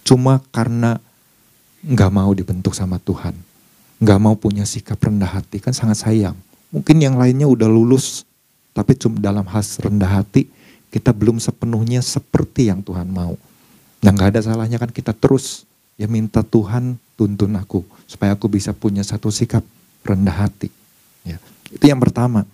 Cuma 0.06 0.42
karena 0.52 1.00
nggak 1.80 2.10
mau 2.12 2.30
dibentuk 2.34 2.76
sama 2.76 3.00
Tuhan. 3.02 3.34
Nggak 4.00 4.20
mau 4.20 4.34
punya 4.38 4.64
sikap 4.64 5.00
rendah 5.02 5.28
hati 5.28 5.60
kan 5.60 5.74
sangat 5.76 6.02
sayang 6.02 6.38
Mungkin 6.70 7.02
yang 7.02 7.18
lainnya 7.18 7.50
udah 7.50 7.66
lulus, 7.66 8.22
tapi 8.70 8.94
cuma 8.94 9.18
dalam 9.18 9.42
khas 9.42 9.78
rendah 9.82 10.22
hati, 10.22 10.46
kita 10.90 11.10
belum 11.14 11.38
sepenuhnya 11.38 12.02
seperti 12.02 12.70
yang 12.70 12.82
Tuhan 12.82 13.10
mau. 13.10 13.34
Yang 14.02 14.14
gak 14.16 14.30
ada 14.34 14.40
salahnya 14.42 14.78
kan 14.80 14.90
kita 14.90 15.12
terus 15.12 15.68
ya 16.00 16.08
minta 16.08 16.40
Tuhan 16.40 16.96
tuntun 17.20 17.52
aku 17.58 17.84
supaya 18.08 18.32
aku 18.32 18.48
bisa 18.48 18.72
punya 18.72 19.04
satu 19.04 19.28
sikap 19.28 19.60
rendah 20.06 20.48
hati. 20.48 20.72
Ya, 21.26 21.36
itu 21.68 21.84
yang 21.84 22.00
pertama. 22.00 22.48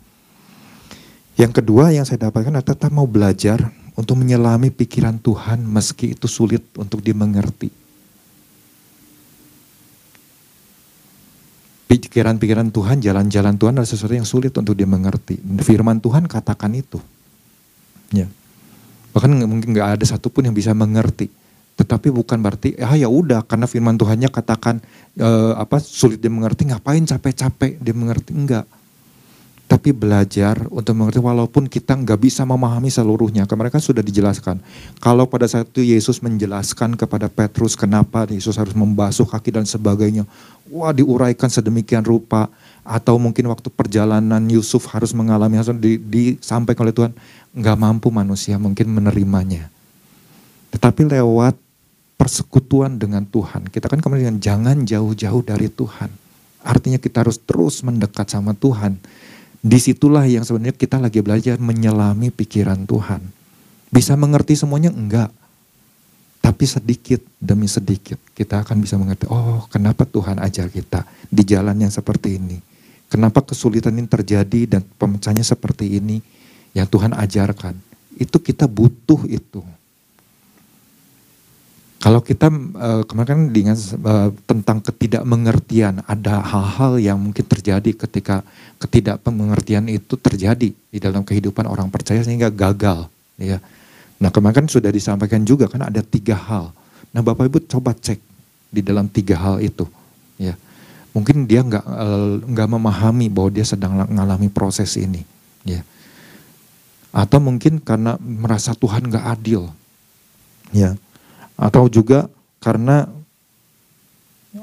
Yang 1.37 1.63
kedua 1.63 1.93
yang 1.93 2.09
saya 2.09 2.27
dapatkan 2.27 2.51
adalah 2.51 2.67
tetap 2.67 2.91
mau 2.91 3.07
belajar 3.07 3.71
untuk 3.97 4.17
menyelami 4.19 4.73
pikiran 4.73 5.21
Tuhan 5.21 5.63
meski 5.65 6.17
itu 6.17 6.27
sulit 6.27 6.65
untuk 6.75 7.05
dimengerti. 7.05 7.86
Pikiran-pikiran 11.87 12.75
Tuhan, 12.75 12.99
jalan-jalan 12.99 13.55
Tuhan 13.55 13.73
adalah 13.79 13.87
sesuatu 13.87 14.15
yang 14.15 14.27
sulit 14.27 14.51
untuk 14.59 14.75
dia 14.75 14.91
mengerti. 14.91 15.39
Firman 15.63 16.03
Tuhan 16.03 16.27
katakan 16.27 16.75
itu. 16.75 16.99
Ya. 18.11 18.27
Bahkan 19.15 19.31
mungkin 19.47 19.71
nggak 19.73 20.01
ada 20.01 20.05
satupun 20.05 20.51
yang 20.51 20.57
bisa 20.57 20.75
mengerti. 20.75 21.31
Tetapi 21.77 22.09
bukan 22.09 22.41
berarti 22.41 22.73
ah 22.81 22.97
ya 22.97 23.07
udah 23.07 23.45
karena 23.45 23.69
firman 23.69 24.01
Tuhannya 24.01 24.33
katakan 24.33 24.81
eh, 25.21 25.53
apa 25.55 25.77
sulit 25.79 26.19
dia 26.19 26.33
mengerti 26.33 26.73
ngapain 26.73 27.05
capek-capek 27.05 27.77
dia 27.77 27.93
mengerti 27.93 28.33
enggak 28.33 28.65
tapi 29.67 29.91
belajar 29.91 30.63
untuk 30.71 30.95
mengerti 30.95 31.19
walaupun 31.19 31.67
kita 31.67 31.99
nggak 31.99 32.23
bisa 32.23 32.47
memahami 32.47 32.87
seluruhnya. 32.87 33.51
Kemarin 33.51 33.75
kan 33.75 33.83
sudah 33.83 33.99
dijelaskan. 33.99 34.63
Kalau 35.03 35.27
pada 35.27 35.51
saat 35.51 35.67
itu 35.75 35.83
Yesus 35.83 36.23
menjelaskan 36.23 36.95
kepada 36.95 37.27
Petrus 37.27 37.75
kenapa 37.75 38.31
Yesus 38.31 38.55
harus 38.55 38.79
membasuh 38.79 39.27
kaki 39.27 39.51
dan 39.51 39.67
sebagainya. 39.67 40.23
Wah 40.71 40.95
diuraikan 40.95 41.51
sedemikian 41.51 42.07
rupa. 42.07 42.47
Atau 42.87 43.19
mungkin 43.19 43.51
waktu 43.51 43.67
perjalanan 43.67 44.39
Yusuf 44.47 44.87
harus 44.95 45.11
mengalami 45.11 45.59
hal 45.59 45.75
di, 45.75 45.99
disampaikan 45.99 46.87
oleh 46.87 46.95
Tuhan. 46.95 47.13
Nggak 47.59 47.77
mampu 47.77 48.15
manusia 48.15 48.63
mungkin 48.63 48.87
menerimanya. 48.95 49.67
Tetapi 50.71 51.11
lewat 51.11 51.59
persekutuan 52.15 53.03
dengan 53.03 53.27
Tuhan. 53.27 53.67
Kita 53.67 53.91
kan 53.91 53.99
kemudian 53.99 54.39
jangan 54.39 54.87
jauh-jauh 54.87 55.43
dari 55.43 55.67
Tuhan. 55.67 56.15
Artinya 56.63 57.03
kita 57.03 57.27
harus 57.27 57.43
terus 57.43 57.83
mendekat 57.83 58.31
sama 58.31 58.55
Tuhan 58.55 58.99
Di 59.67 59.83
situlah 59.83 60.23
yang 60.31 60.47
sebenarnya 60.47 60.79
kita 60.79 61.03
lagi 61.03 61.19
belajar 61.27 61.59
menyelami 61.59 62.31
pikiran 62.31 62.87
Tuhan. 62.87 63.19
Bisa 63.91 64.15
mengerti 64.15 64.55
semuanya? 64.55 64.95
Enggak. 64.95 65.35
Tapi 66.39 66.65
sedikit 66.71 67.19
demi 67.43 67.67
sedikit 67.67 68.23
kita 68.31 68.63
akan 68.63 68.79
bisa 68.79 68.95
mengerti, 68.95 69.27
oh 69.27 69.67
kenapa 69.67 70.07
Tuhan 70.07 70.39
ajar 70.39 70.71
kita 70.71 71.03
di 71.27 71.43
jalan 71.43 71.75
yang 71.83 71.91
seperti 71.91 72.39
ini. 72.39 72.63
Kenapa 73.11 73.43
kesulitan 73.43 73.99
ini 73.99 74.07
terjadi 74.07 74.79
dan 74.79 74.87
pemecahnya 74.87 75.43
seperti 75.43 75.99
ini 75.99 76.23
yang 76.71 76.87
Tuhan 76.87 77.11
ajarkan. 77.19 77.75
Itu 78.15 78.39
kita 78.39 78.71
butuh 78.71 79.27
itu. 79.27 79.67
Kalau 81.97 82.21
kita 82.21 82.53
uh, 82.53 83.03
kemarin 83.09 83.29
kan 83.29 83.43
diingat 83.49 83.79
uh, 84.05 84.29
tentang 84.45 84.85
ketidakmengertian, 84.85 86.05
ada 86.05 86.45
hal-hal 86.45 87.01
yang 87.01 87.17
mungkin 87.17 87.41
terjadi 87.49 87.89
ketika 87.97 88.45
ketidakmengertian 88.77 89.89
itu 89.89 90.21
terjadi 90.21 90.77
di 90.77 90.99
dalam 91.01 91.25
kehidupan 91.25 91.65
orang 91.65 91.89
percaya 91.89 92.21
sehingga 92.21 92.53
gagal. 92.53 93.09
Ya. 93.41 93.65
Nah 94.21 94.29
kemarin 94.29 94.65
kan 94.65 94.67
sudah 94.69 94.93
disampaikan 94.93 95.41
juga 95.49 95.73
kan 95.73 95.89
ada 95.89 96.05
tiga 96.05 96.37
hal. 96.37 96.69
Nah 97.17 97.25
Bapak 97.25 97.49
Ibu 97.49 97.65
coba 97.65 97.97
cek 97.97 98.21
di 98.69 98.85
dalam 98.85 99.09
tiga 99.09 99.41
hal 99.41 99.65
itu. 99.65 99.89
Ya. 100.37 100.53
Mungkin 101.17 101.49
dia 101.49 101.65
nggak 101.65 101.85
uh, 101.89 102.45
nggak 102.45 102.69
memahami 102.77 103.33
bahwa 103.33 103.49
dia 103.49 103.65
sedang 103.65 104.05
mengalami 104.05 104.53
proses 104.53 104.93
ini. 105.01 105.25
Ya. 105.65 105.81
Atau 107.09 107.41
mungkin 107.41 107.81
karena 107.81 108.21
merasa 108.21 108.77
Tuhan 108.77 109.09
nggak 109.09 109.25
adil. 109.33 109.73
Ya 110.77 110.93
atau 111.57 111.89
juga 111.89 112.29
karena 112.61 113.09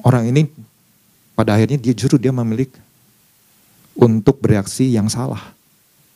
orang 0.06 0.29
ini 0.29 0.45
pada 1.34 1.58
akhirnya 1.58 1.82
dia 1.82 1.93
justru 1.97 2.21
dia 2.21 2.29
memiliki 2.29 2.77
untuk 3.97 4.41
bereaksi 4.41 4.93
yang 4.93 5.10
salah 5.10 5.53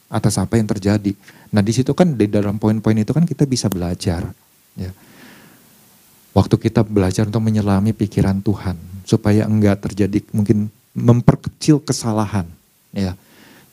atas 0.08 0.38
apa 0.40 0.56
yang 0.56 0.70
terjadi. 0.70 1.14
Nah 1.52 1.62
di 1.62 1.74
situ 1.74 1.92
kan 1.92 2.16
di 2.16 2.30
dalam 2.30 2.62
poin-poin 2.62 2.96
itu 2.96 3.12
kan 3.12 3.26
kita 3.26 3.44
bisa 3.50 3.68
belajar. 3.68 4.30
Ya. 4.78 4.94
Waktu 6.38 6.56
kita 6.62 6.86
belajar 6.86 7.26
untuk 7.26 7.42
menyelami 7.42 7.98
pikiran 7.98 8.40
Tuhan 8.46 8.78
supaya 9.04 9.50
enggak 9.50 9.90
terjadi 9.90 10.22
mungkin 10.32 10.70
memperkecil 10.94 11.82
kesalahan. 11.82 12.46
Ya. 12.94 13.18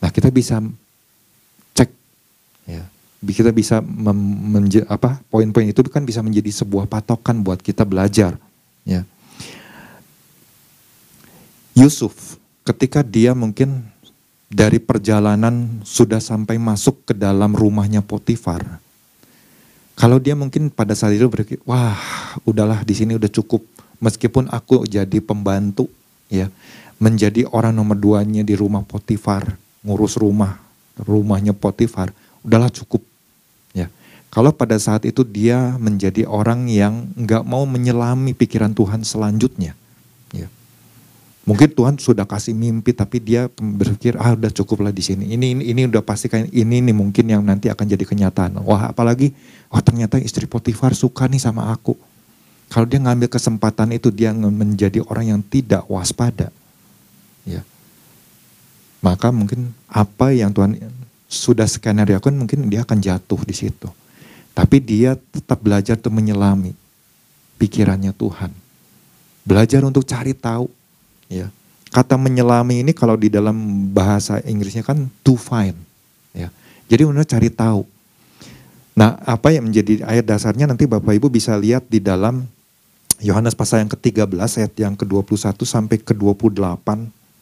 Nah 0.01 0.11
kita 0.11 0.33
bisa 0.33 0.61
cek 1.77 1.93
ya 2.69 2.94
kita 3.33 3.55
bisa 3.55 3.81
apa 4.91 5.23
poin-poin 5.33 5.71
itu 5.71 5.81
kan 5.89 6.05
bisa 6.05 6.21
menjadi 6.21 6.51
sebuah 6.51 6.85
patokan 6.91 7.41
buat 7.41 7.63
kita 7.63 7.87
belajar 7.89 8.37
ya 8.85 9.07
Yusuf 11.79 12.37
ketika 12.67 13.01
dia 13.01 13.33
mungkin 13.33 13.87
dari 14.53 14.79
perjalanan 14.79 15.83
sudah 15.83 16.21
sampai 16.21 16.61
masuk 16.61 17.09
ke 17.09 17.15
dalam 17.17 17.57
rumahnya 17.57 18.05
Potifar 18.05 18.61
kalau 19.95 20.19
dia 20.19 20.35
mungkin 20.37 20.69
pada 20.69 20.93
saat 20.93 21.17
itu 21.17 21.31
berpikir 21.31 21.63
wah 21.65 21.97
udahlah 22.45 22.83
di 22.83 22.93
sini 22.93 23.17
udah 23.17 23.31
cukup 23.31 23.65
meskipun 24.03 24.51
aku 24.53 24.85
jadi 24.85 25.19
pembantu 25.23 25.89
ya 26.29 26.51
menjadi 27.01 27.47
orang 27.51 27.73
nomor 27.73 27.97
duanya 27.97 28.43
di 28.43 28.53
rumah 28.53 28.85
Potifar 28.85 29.57
ngurus 29.85 30.17
rumah 30.19 30.65
rumahnya 31.01 31.55
Potifar, 31.55 32.15
udahlah 32.47 32.71
cukup. 32.71 33.03
Kalau 34.35 34.51
pada 34.51 34.75
saat 34.83 35.07
itu 35.07 35.23
dia 35.23 35.79
menjadi 35.79 36.27
orang 36.27 36.67
yang 36.67 37.07
nggak 37.15 37.47
mau 37.47 37.63
menyelami 37.71 38.35
pikiran 38.35 38.75
Tuhan 38.75 39.07
selanjutnya, 39.07 39.79
ya. 40.35 40.51
Mungkin 41.47 41.71
Tuhan 41.71 41.95
sudah 42.03 42.27
kasih 42.27 42.51
mimpi 42.51 42.91
tapi 42.91 43.23
dia 43.23 43.47
berpikir 43.55 44.19
ah 44.19 44.35
udah 44.35 44.51
cukuplah 44.51 44.91
di 44.91 45.07
sini. 45.07 45.31
Ini 45.39 45.55
ini 45.55 45.63
ini 45.71 45.83
udah 45.87 46.03
pasti 46.03 46.27
kayak 46.27 46.51
ini 46.51 46.83
nih 46.83 46.97
mungkin 46.97 47.31
yang 47.31 47.47
nanti 47.47 47.71
akan 47.71 47.87
jadi 47.87 48.03
kenyataan. 48.03 48.59
Wah 48.67 48.91
apalagi 48.91 49.31
oh 49.71 49.79
ternyata 49.79 50.19
istri 50.19 50.51
Potifar 50.51 50.99
suka 50.99 51.31
nih 51.31 51.39
sama 51.39 51.71
aku. 51.71 51.95
Kalau 52.73 52.91
dia 52.91 52.99
ngambil 52.99 53.31
kesempatan 53.31 53.95
itu 53.95 54.11
dia 54.11 54.35
menjadi 54.35 54.99
orang 55.07 55.37
yang 55.37 55.41
tidak 55.47 55.87
waspada. 55.87 56.51
Ya. 57.47 57.63
Maka 59.05 59.31
mungkin 59.31 59.71
apa 59.87 60.33
yang 60.35 60.51
Tuhan 60.51 60.81
sudah 61.29 61.69
skenario 61.69 62.19
kan 62.19 62.35
mungkin 62.35 62.67
dia 62.73 62.83
akan 62.83 62.99
jatuh 62.99 63.45
di 63.45 63.55
situ. 63.55 63.87
Tapi 64.55 64.79
dia 64.79 65.19
tetap 65.35 65.59
belajar 65.59 65.99
untuk 65.99 66.15
menyelami 66.15 66.73
pikirannya 67.59 68.15
Tuhan. 68.15 68.55
Belajar 69.43 69.83
untuk 69.83 70.07
cari 70.07 70.31
tahu. 70.33 70.71
Ya. 71.27 71.51
Kata 71.91 72.15
menyelami 72.15 72.87
ini 72.87 72.95
kalau 72.95 73.19
di 73.19 73.31
dalam 73.31 73.55
bahasa 73.91 74.39
Inggrisnya 74.47 74.87
kan 74.87 75.11
to 75.27 75.35
find. 75.35 75.75
Ya. 76.31 76.55
Jadi 76.87 77.03
benar 77.03 77.27
cari 77.27 77.51
tahu. 77.51 77.83
Nah 78.95 79.19
apa 79.27 79.51
yang 79.51 79.67
menjadi 79.67 80.07
ayat 80.07 80.23
dasarnya 80.23 80.71
nanti 80.71 80.87
Bapak 80.87 81.19
Ibu 81.19 81.27
bisa 81.27 81.59
lihat 81.59 81.91
di 81.91 81.99
dalam 81.99 82.47
Yohanes 83.19 83.59
pasal 83.59 83.83
yang 83.83 83.91
ke-13 83.91 84.39
ayat 84.39 84.73
yang 84.79 84.95
ke-21 84.95 85.59
sampai 85.67 85.99
ke-28 85.99 86.89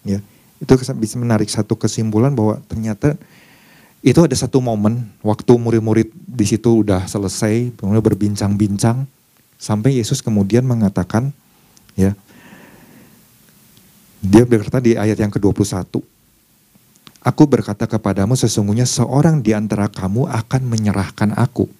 ya. 0.09 0.21
Itu 0.63 0.73
bisa 0.79 1.17
menarik 1.21 1.51
satu 1.53 1.77
kesimpulan 1.77 2.33
bahwa 2.33 2.61
ternyata 2.71 3.19
itu 4.03 4.19
ada 4.19 4.35
satu 4.35 4.59
momen 4.59 5.07
waktu 5.23 5.55
murid-murid 5.55 6.11
di 6.13 6.45
situ 6.47 6.83
udah 6.83 7.07
selesai, 7.07 7.71
kemudian 7.79 8.03
berbincang-bincang 8.03 9.07
sampai 9.63 10.03
Yesus 10.03 10.19
kemudian 10.19 10.67
mengatakan 10.67 11.31
ya 11.95 12.19
dia 14.19 14.43
berkata 14.43 14.83
di 14.83 14.99
ayat 14.99 15.19
yang 15.23 15.31
ke-21 15.31 16.03
Aku 17.23 17.47
berkata 17.47 17.87
kepadamu 17.87 18.35
sesungguhnya 18.35 18.83
seorang 18.83 19.47
di 19.47 19.55
antara 19.55 19.87
kamu 19.87 20.27
akan 20.27 20.63
menyerahkan 20.67 21.31
aku. 21.39 21.71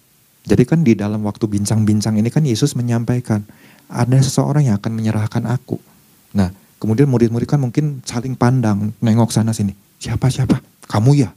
Jadi 0.47 0.63
kan 0.63 0.87
di 0.87 0.95
dalam 0.95 1.19
waktu 1.27 1.51
bincang-bincang 1.51 2.15
ini 2.15 2.31
kan 2.31 2.47
Yesus 2.47 2.79
menyampaikan 2.79 3.43
ada 3.91 4.15
seseorang 4.23 4.71
yang 4.71 4.79
akan 4.79 4.95
menyerahkan 4.95 5.43
aku. 5.43 5.83
Nah, 6.31 6.47
kemudian 6.79 7.11
murid-murid 7.11 7.43
kan 7.43 7.59
mungkin 7.59 7.99
saling 8.07 8.39
pandang, 8.39 8.95
nengok 9.03 9.35
sana 9.35 9.51
sini. 9.51 9.75
Siapa 9.99 10.31
siapa? 10.31 10.63
Kamu 10.87 11.11
ya? 11.11 11.35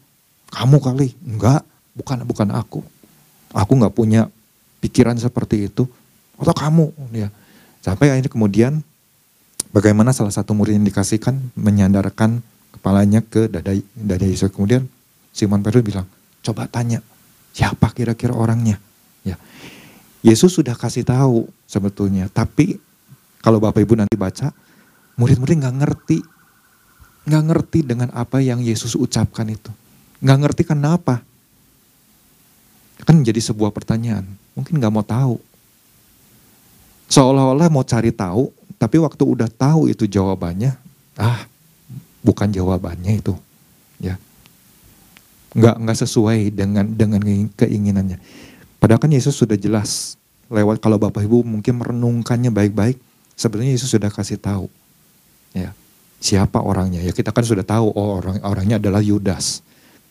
Kamu 0.52 0.76
kali? 0.78 1.08
Enggak. 1.26 1.62
Bukan 1.96 2.22
bukan 2.28 2.48
aku. 2.52 2.84
Aku 3.56 3.72
nggak 3.74 3.94
punya 3.96 4.28
pikiran 4.84 5.16
seperti 5.16 5.66
itu. 5.66 5.88
Atau 6.36 6.52
kamu 6.52 6.92
ya. 7.16 7.32
Sampai 7.80 8.12
akhirnya 8.12 8.28
kemudian 8.28 8.84
bagaimana 9.72 10.12
salah 10.12 10.34
satu 10.34 10.52
murid 10.52 10.76
yang 10.76 10.86
dikasihkan 10.86 11.38
menyandarkan 11.56 12.42
kepalanya 12.74 13.24
ke 13.24 13.48
dada 13.48 13.72
dada 13.96 14.26
Yesus. 14.26 14.52
Kemudian 14.52 14.84
Simon 15.32 15.64
Petrus 15.64 15.86
bilang 15.86 16.06
coba 16.44 16.68
tanya 16.68 17.00
siapa 17.56 17.90
kira-kira 17.94 18.36
orangnya? 18.36 18.76
Ya. 19.24 19.40
Yesus 20.20 20.58
sudah 20.58 20.76
kasih 20.76 21.06
tahu 21.06 21.48
sebetulnya. 21.64 22.28
Tapi 22.28 22.76
kalau 23.40 23.62
Bapak 23.62 23.80
Ibu 23.80 23.94
nanti 23.96 24.18
baca 24.18 24.50
murid-murid 25.16 25.64
nggak 25.64 25.76
ngerti 25.80 26.18
nggak 27.26 27.44
ngerti 27.50 27.78
dengan 27.82 28.08
apa 28.14 28.38
yang 28.38 28.62
Yesus 28.62 28.94
ucapkan 28.94 29.48
itu 29.50 29.72
Nggak 30.20 30.38
ngerti 30.42 30.62
kenapa. 30.64 31.20
Kan 33.04 33.20
menjadi 33.20 33.52
sebuah 33.52 33.70
pertanyaan. 33.70 34.24
Mungkin 34.56 34.80
nggak 34.80 34.92
mau 34.92 35.04
tahu. 35.04 35.36
Seolah-olah 37.06 37.70
mau 37.70 37.86
cari 37.86 38.10
tahu, 38.10 38.50
tapi 38.82 38.98
waktu 38.98 39.22
udah 39.22 39.46
tahu 39.46 39.86
itu 39.86 40.10
jawabannya, 40.10 40.74
ah 41.14 41.46
bukan 42.26 42.50
jawabannya 42.50 43.22
itu. 43.22 43.30
Ya, 44.02 44.18
nggak 45.54 45.76
nggak 45.86 45.98
sesuai 46.02 46.50
dengan 46.50 46.84
dengan 46.90 47.22
keinginannya. 47.54 48.18
Padahal 48.82 49.00
kan 49.00 49.14
Yesus 49.14 49.38
sudah 49.38 49.54
jelas 49.54 50.18
lewat 50.50 50.82
kalau 50.82 50.98
Bapak 50.98 51.22
Ibu 51.24 51.46
mungkin 51.46 51.78
merenungkannya 51.78 52.50
baik-baik, 52.50 52.98
sebenarnya 53.38 53.78
Yesus 53.78 53.94
sudah 53.94 54.10
kasih 54.10 54.36
tahu. 54.42 54.66
Ya, 55.54 55.72
siapa 56.18 56.58
orangnya? 56.58 57.00
Ya 57.06 57.14
kita 57.14 57.30
kan 57.30 57.46
sudah 57.46 57.62
tahu 57.62 57.94
oh 57.94 58.18
orang 58.18 58.42
orangnya 58.42 58.76
adalah 58.82 59.00
Yudas. 59.00 59.62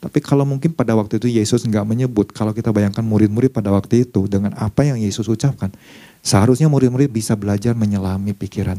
Tapi 0.05 0.21
kalau 0.21 0.45
mungkin 0.45 0.69
pada 0.69 0.93
waktu 0.93 1.17
itu 1.17 1.25
Yesus 1.33 1.65
nggak 1.65 1.81
menyebut, 1.81 2.29
kalau 2.29 2.53
kita 2.53 2.69
bayangkan 2.69 3.01
murid-murid 3.01 3.49
pada 3.49 3.73
waktu 3.73 4.05
itu 4.05 4.29
dengan 4.29 4.53
apa 4.53 4.85
yang 4.85 5.01
Yesus 5.01 5.25
ucapkan, 5.25 5.73
seharusnya 6.21 6.69
murid-murid 6.69 7.09
bisa 7.09 7.33
belajar 7.33 7.73
menyelami 7.73 8.37
pikiran 8.37 8.77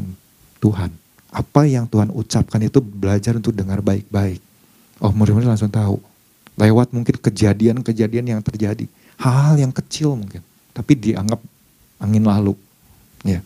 Tuhan. 0.62 0.94
Apa 1.34 1.66
yang 1.66 1.90
Tuhan 1.90 2.14
ucapkan 2.14 2.62
itu 2.62 2.78
belajar 2.78 3.34
untuk 3.34 3.50
dengar 3.50 3.82
baik-baik. 3.82 4.38
Oh 5.02 5.10
murid-murid 5.10 5.50
langsung 5.50 5.66
tahu. 5.66 5.98
Lewat 6.54 6.94
mungkin 6.94 7.18
kejadian-kejadian 7.18 8.38
yang 8.38 8.40
terjadi. 8.46 8.86
Hal-hal 9.18 9.58
yang 9.58 9.74
kecil 9.74 10.14
mungkin. 10.14 10.46
Tapi 10.70 10.94
dianggap 10.94 11.42
angin 11.98 12.22
lalu. 12.22 12.54
Ya. 13.26 13.42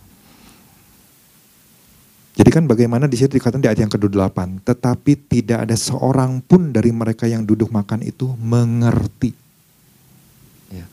Jadi 2.40 2.56
kan 2.56 2.64
bagaimana 2.64 3.04
di 3.04 3.20
situ 3.20 3.36
dikatakan 3.36 3.60
di 3.60 3.68
ayat 3.68 3.84
yang 3.84 3.92
ke-8, 3.92 4.64
tetapi 4.64 5.12
tidak 5.28 5.68
ada 5.68 5.76
seorang 5.76 6.40
pun 6.40 6.72
dari 6.72 6.88
mereka 6.88 7.28
yang 7.28 7.44
duduk 7.44 7.68
makan 7.68 8.00
itu 8.00 8.32
mengerti. 8.40 9.36
Ya. 10.72 10.88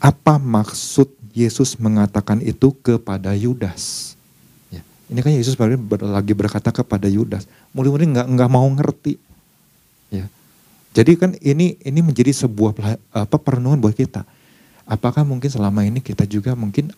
Apa 0.00 0.40
maksud 0.40 1.12
Yesus 1.36 1.76
mengatakan 1.76 2.40
itu 2.40 2.72
kepada 2.72 3.36
Yudas? 3.36 4.16
Ya. 4.72 4.80
Ini 5.12 5.20
kan 5.20 5.36
Yesus 5.36 5.60
lagi 5.60 6.32
berkata 6.32 6.72
kepada 6.72 7.04
Yudas, 7.04 7.44
murid-murid 7.76 8.16
nggak 8.16 8.26
nggak 8.32 8.48
mau 8.48 8.64
ngerti. 8.64 9.20
Ya. 10.08 10.24
Jadi 10.96 11.20
kan 11.20 11.36
ini 11.44 11.76
ini 11.84 12.00
menjadi 12.00 12.32
sebuah 12.32 12.72
apa 13.12 13.36
perenungan 13.36 13.76
buat 13.76 13.92
kita. 13.92 14.24
Apakah 14.88 15.20
mungkin 15.20 15.52
selama 15.52 15.84
ini 15.84 16.00
kita 16.00 16.24
juga 16.24 16.56
mungkin 16.56 16.96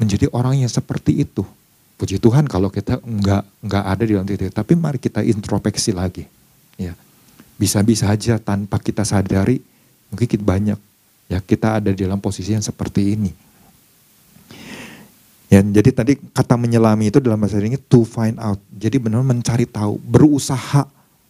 menjadi 0.00 0.32
orang 0.32 0.64
yang 0.64 0.72
seperti 0.72 1.20
itu? 1.20 1.44
Puji 2.00 2.16
Tuhan 2.16 2.48
kalau 2.48 2.72
kita 2.72 2.96
nggak 3.04 3.60
nggak 3.60 3.84
ada 3.84 4.02
di 4.08 4.12
dalam 4.16 4.24
titik. 4.24 4.56
Tapi 4.56 4.72
mari 4.72 4.96
kita 4.96 5.20
introspeksi 5.20 5.92
lagi. 5.92 6.24
Ya, 6.80 6.96
bisa-bisa 7.60 8.08
aja 8.08 8.40
tanpa 8.40 8.80
kita 8.80 9.04
sadari 9.04 9.60
mungkin 10.08 10.24
kita 10.24 10.40
banyak 10.40 10.80
ya 11.30 11.38
kita 11.38 11.78
ada 11.78 11.94
di 11.94 12.00
dalam 12.02 12.18
posisi 12.18 12.56
yang 12.56 12.64
seperti 12.64 13.14
ini. 13.14 13.32
Ya, 15.50 15.60
jadi 15.60 15.90
tadi 15.90 16.12
kata 16.14 16.54
menyelami 16.54 17.10
itu 17.10 17.18
dalam 17.18 17.36
bahasa 17.36 17.58
ini 17.58 17.76
to 17.76 18.06
find 18.06 18.38
out. 18.38 18.58
Jadi 18.70 19.02
benar 19.02 19.26
mencari 19.26 19.66
tahu, 19.66 19.98
berusaha 19.98 20.86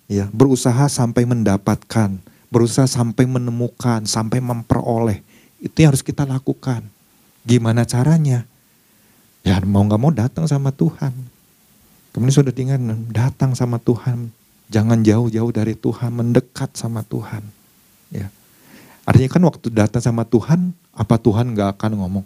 ya, 0.06 0.28
berusaha 0.28 0.87
sampai 0.92 1.24
mendapatkan, 1.24 2.20
berusaha 2.52 2.85
sampai 2.85 3.24
menemukan, 3.24 4.04
sampai 4.04 4.38
memperoleh. 4.44 5.24
Itu 5.59 5.83
yang 5.83 5.96
harus 5.96 6.04
kita 6.04 6.28
lakukan. 6.28 6.85
Gimana 7.48 7.88
caranya? 7.88 8.44
Ya 9.40 9.57
mau 9.64 9.81
nggak 9.85 10.00
mau 10.00 10.12
datang 10.12 10.44
sama 10.44 10.68
Tuhan. 10.74 11.12
Kemudian 12.11 12.35
sudah 12.35 12.53
tinggal 12.53 12.79
datang 13.09 13.55
sama 13.57 13.81
Tuhan. 13.81 14.35
Jangan 14.70 15.03
jauh-jauh 15.03 15.50
dari 15.50 15.74
Tuhan, 15.74 16.14
mendekat 16.14 16.70
sama 16.79 17.03
Tuhan. 17.03 17.42
Ya. 18.14 18.31
Artinya 19.07 19.31
kan 19.31 19.42
waktu 19.46 19.66
datang 19.74 20.03
sama 20.03 20.22
Tuhan, 20.22 20.70
apa 20.94 21.18
Tuhan 21.18 21.55
nggak 21.55 21.79
akan 21.79 21.92
ngomong. 21.98 22.24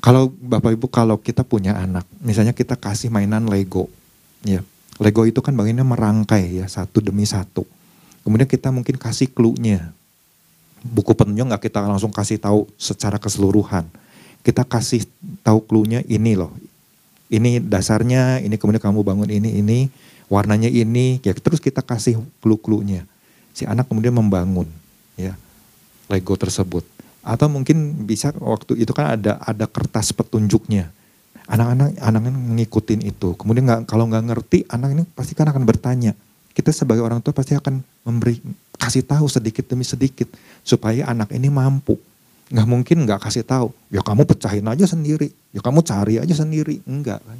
Kalau 0.00 0.32
Bapak 0.32 0.76
Ibu 0.76 0.88
kalau 0.88 1.16
kita 1.20 1.44
punya 1.44 1.76
anak, 1.76 2.08
misalnya 2.24 2.56
kita 2.56 2.76
kasih 2.76 3.12
mainan 3.12 3.44
Lego, 3.48 3.92
ya 4.40 4.64
Lego 4.96 5.28
itu 5.28 5.44
kan 5.44 5.52
bagiannya 5.52 5.84
merangkai 5.84 6.60
ya 6.60 6.66
satu 6.68 7.04
demi 7.04 7.28
satu. 7.28 7.68
Kemudian 8.24 8.48
kita 8.48 8.72
mungkin 8.72 8.96
kasih 8.96 9.28
clue-nya. 9.32 9.92
Buku 10.80 11.12
petunjuk 11.12 11.44
nggak 11.44 11.68
kita 11.68 11.84
langsung 11.84 12.12
kasih 12.12 12.40
tahu 12.40 12.64
secara 12.80 13.20
keseluruhan 13.20 13.84
kita 14.40 14.64
kasih 14.64 15.04
tahu 15.44 15.60
clue-nya 15.64 16.00
ini 16.08 16.36
loh. 16.36 16.52
Ini 17.30 17.62
dasarnya, 17.62 18.42
ini 18.42 18.58
kemudian 18.58 18.82
kamu 18.82 19.06
bangun 19.06 19.30
ini, 19.30 19.62
ini, 19.62 19.86
warnanya 20.26 20.66
ini, 20.66 21.22
ya 21.22 21.30
terus 21.36 21.62
kita 21.62 21.78
kasih 21.84 22.18
clue-clue-nya. 22.42 23.06
Si 23.54 23.62
anak 23.66 23.86
kemudian 23.86 24.14
membangun 24.14 24.66
ya 25.14 25.38
Lego 26.10 26.34
tersebut. 26.34 26.82
Atau 27.22 27.46
mungkin 27.52 28.08
bisa 28.08 28.34
waktu 28.40 28.80
itu 28.82 28.90
kan 28.90 29.14
ada 29.14 29.38
ada 29.44 29.66
kertas 29.70 30.10
petunjuknya. 30.10 30.90
Anak-anak 31.50 31.98
anak-anak 32.02 32.42
ngikutin 32.58 33.00
itu. 33.06 33.38
Kemudian 33.38 33.66
nggak 33.66 33.80
kalau 33.86 34.10
nggak 34.10 34.24
ngerti, 34.26 34.58
anak 34.66 34.94
ini 34.96 35.02
pasti 35.14 35.38
kan 35.38 35.46
akan 35.46 35.62
bertanya. 35.62 36.18
Kita 36.50 36.74
sebagai 36.74 37.06
orang 37.06 37.22
tua 37.22 37.30
pasti 37.30 37.54
akan 37.54 37.78
memberi 38.02 38.42
kasih 38.74 39.06
tahu 39.06 39.30
sedikit 39.30 39.70
demi 39.70 39.86
sedikit 39.86 40.26
supaya 40.66 41.06
anak 41.06 41.30
ini 41.30 41.46
mampu 41.46 41.94
nggak 42.50 42.66
mungkin 42.66 43.06
nggak 43.06 43.22
kasih 43.22 43.46
tahu. 43.46 43.70
Ya 43.94 44.02
kamu 44.02 44.26
pecahin 44.26 44.66
aja 44.66 44.84
sendiri. 44.84 45.30
Ya 45.54 45.62
kamu 45.62 45.86
cari 45.86 46.18
aja 46.18 46.34
sendiri. 46.34 46.82
Enggak 46.84 47.22
kan. 47.22 47.38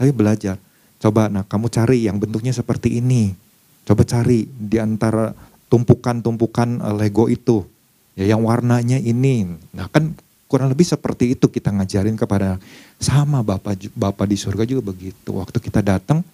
Tapi 0.00 0.10
belajar. 0.16 0.56
Coba 0.96 1.28
nah 1.28 1.44
kamu 1.44 1.68
cari 1.68 2.08
yang 2.08 2.16
bentuknya 2.16 2.56
seperti 2.56 2.98
ini. 2.98 3.36
Coba 3.84 4.02
cari 4.02 4.48
di 4.48 4.80
antara 4.80 5.30
tumpukan-tumpukan 5.68 6.80
uh, 6.82 6.96
Lego 6.96 7.28
itu 7.28 7.68
ya 8.16 8.24
yang 8.24 8.42
warnanya 8.42 8.96
ini. 8.96 9.44
Nah 9.76 9.86
kan 9.92 10.16
kurang 10.48 10.72
lebih 10.72 10.88
seperti 10.88 11.36
itu 11.36 11.52
kita 11.52 11.68
ngajarin 11.74 12.16
kepada 12.16 12.56
sama 12.96 13.44
Bapak 13.44 13.92
Bapak 13.92 14.26
di 14.26 14.40
surga 14.40 14.64
juga 14.64 14.90
begitu. 14.90 15.36
Waktu 15.36 15.60
kita 15.60 15.84
datang 15.84 16.24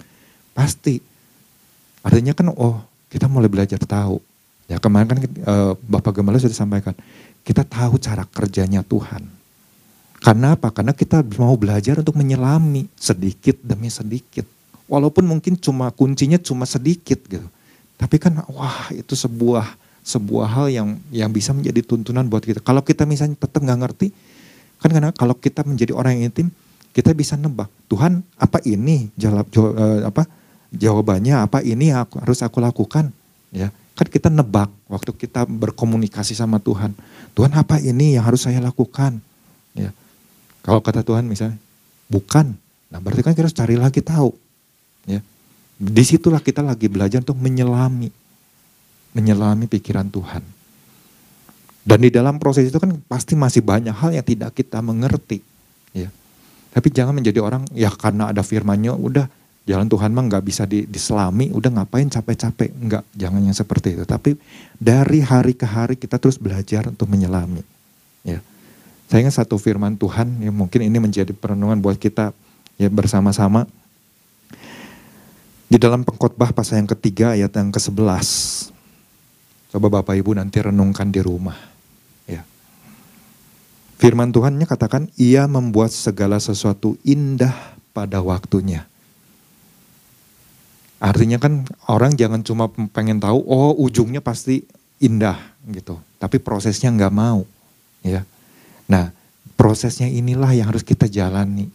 pasti 0.54 1.02
artinya 2.06 2.32
kan 2.38 2.54
oh 2.54 2.78
kita 3.10 3.26
mulai 3.26 3.50
belajar 3.50 3.82
tahu. 3.82 4.22
Ya 4.70 4.78
kemarin 4.78 5.10
kan 5.10 5.18
uh, 5.20 5.74
Bapak 5.90 6.16
Gembala 6.16 6.38
sudah 6.38 6.54
sampaikan 6.54 6.94
kita 7.42 7.66
tahu 7.66 7.98
cara 7.98 8.26
kerjanya 8.26 8.86
Tuhan. 8.86 9.26
Karena 10.22 10.54
apa? 10.54 10.70
Karena 10.70 10.94
kita 10.94 11.26
mau 11.38 11.58
belajar 11.58 11.98
untuk 11.98 12.14
menyelami 12.14 12.86
sedikit 12.94 13.58
demi 13.58 13.90
sedikit. 13.90 14.46
Walaupun 14.86 15.26
mungkin 15.26 15.58
cuma 15.58 15.90
kuncinya 15.90 16.38
cuma 16.38 16.62
sedikit 16.62 17.18
gitu. 17.26 17.46
Tapi 17.98 18.16
kan 18.22 18.38
wah 18.46 18.90
itu 18.94 19.18
sebuah 19.18 19.74
sebuah 20.02 20.46
hal 20.46 20.66
yang 20.70 20.88
yang 21.10 21.30
bisa 21.30 21.50
menjadi 21.50 21.82
tuntunan 21.82 22.26
buat 22.30 22.46
kita. 22.46 22.62
Kalau 22.62 22.82
kita 22.86 23.02
misalnya 23.02 23.34
tetap 23.34 23.62
nggak 23.62 23.80
ngerti, 23.82 24.14
kan 24.78 24.90
karena 24.94 25.10
kalau 25.10 25.34
kita 25.34 25.66
menjadi 25.66 25.90
orang 25.94 26.18
yang 26.18 26.30
intim, 26.30 26.54
kita 26.92 27.10
bisa 27.16 27.34
nebak 27.34 27.72
Tuhan 27.88 28.22
apa 28.36 28.60
ini 28.68 29.08
jawab, 29.16 29.48
uh, 29.58 30.06
apa 30.06 30.28
jawabannya 30.70 31.34
apa 31.40 31.64
ini 31.64 31.90
aku, 31.92 32.20
harus 32.20 32.40
aku 32.44 32.60
lakukan 32.60 33.12
ya 33.52 33.68
kan 33.92 34.06
kita 34.08 34.32
nebak 34.32 34.72
waktu 34.92 35.16
kita 35.16 35.48
berkomunikasi 35.48 36.36
sama 36.36 36.60
Tuhan. 36.60 36.92
Tuhan 37.32 37.56
apa 37.56 37.80
ini 37.80 38.20
yang 38.20 38.28
harus 38.28 38.44
saya 38.44 38.60
lakukan? 38.60 39.16
Ya. 39.72 39.88
Kalau 40.60 40.84
kata 40.84 41.00
Tuhan 41.00 41.24
misalnya 41.24 41.56
bukan. 42.12 42.52
Nah 42.92 43.00
berarti 43.00 43.24
kan 43.24 43.32
kita 43.32 43.48
harus 43.48 43.56
cari 43.56 43.80
lagi 43.80 44.04
tahu. 44.04 44.36
Ya. 45.08 45.24
Di 45.80 46.04
situlah 46.04 46.44
kita 46.44 46.60
lagi 46.60 46.92
belajar 46.92 47.24
untuk 47.24 47.40
menyelami. 47.40 48.12
Menyelami 49.16 49.64
pikiran 49.64 50.12
Tuhan. 50.12 50.44
Dan 51.82 51.98
di 51.98 52.12
dalam 52.12 52.36
proses 52.36 52.68
itu 52.68 52.76
kan 52.76 52.94
pasti 53.08 53.32
masih 53.34 53.64
banyak 53.64 53.96
hal 53.96 54.12
yang 54.12 54.22
tidak 54.22 54.52
kita 54.52 54.84
mengerti. 54.84 55.40
Ya. 55.96 56.12
Tapi 56.76 56.92
jangan 56.92 57.16
menjadi 57.16 57.40
orang 57.40 57.64
ya 57.72 57.88
karena 57.88 58.28
ada 58.28 58.44
firmannya 58.44 58.92
udah 58.92 59.26
jalan 59.62 59.86
Tuhan 59.86 60.10
mah 60.10 60.24
nggak 60.26 60.44
bisa 60.44 60.66
di, 60.66 60.84
diselami, 60.86 61.54
udah 61.54 61.70
ngapain 61.70 62.10
capek-capek. 62.10 62.70
Enggak, 62.74 63.04
jangan 63.14 63.40
yang 63.42 63.54
seperti 63.54 63.94
itu. 63.94 64.04
Tapi 64.04 64.34
dari 64.74 65.22
hari 65.22 65.54
ke 65.54 65.66
hari 65.66 65.94
kita 65.94 66.18
terus 66.18 66.38
belajar 66.38 66.90
untuk 66.90 67.06
menyelami. 67.06 67.62
Ya. 68.26 68.42
Saya 69.06 69.28
ingat 69.28 69.38
satu 69.44 69.60
firman 69.60 69.94
Tuhan 69.94 70.42
yang 70.42 70.56
mungkin 70.56 70.82
ini 70.82 70.98
menjadi 70.98 71.30
perenungan 71.30 71.78
buat 71.78 72.00
kita 72.00 72.34
ya 72.80 72.88
bersama-sama. 72.90 73.68
Di 75.70 75.80
dalam 75.80 76.04
pengkhotbah 76.04 76.52
pasal 76.52 76.84
yang 76.84 76.90
ketiga 76.90 77.32
ayat 77.32 77.54
yang 77.56 77.72
ke-11. 77.72 78.26
Coba 79.72 79.88
Bapak 79.88 80.12
Ibu 80.20 80.36
nanti 80.36 80.60
renungkan 80.60 81.08
di 81.08 81.24
rumah. 81.24 81.56
Ya. 82.28 82.44
Firman 83.96 84.28
Tuhannya 84.36 84.68
katakan, 84.68 85.08
ia 85.16 85.48
membuat 85.48 85.88
segala 85.88 86.36
sesuatu 86.36 87.00
indah 87.08 87.56
pada 87.96 88.20
waktunya. 88.20 88.84
Artinya 91.02 91.42
kan 91.42 91.66
orang 91.90 92.14
jangan 92.14 92.46
cuma 92.46 92.70
pengen 92.94 93.18
tahu, 93.18 93.42
oh 93.42 93.74
ujungnya 93.74 94.22
pasti 94.22 94.62
indah 95.02 95.34
gitu. 95.66 95.98
Tapi 96.22 96.38
prosesnya 96.38 96.94
nggak 96.94 97.10
mau. 97.10 97.42
ya. 98.06 98.22
Nah 98.86 99.10
prosesnya 99.58 100.06
inilah 100.06 100.54
yang 100.54 100.70
harus 100.70 100.86
kita 100.86 101.10
jalani. 101.10 101.66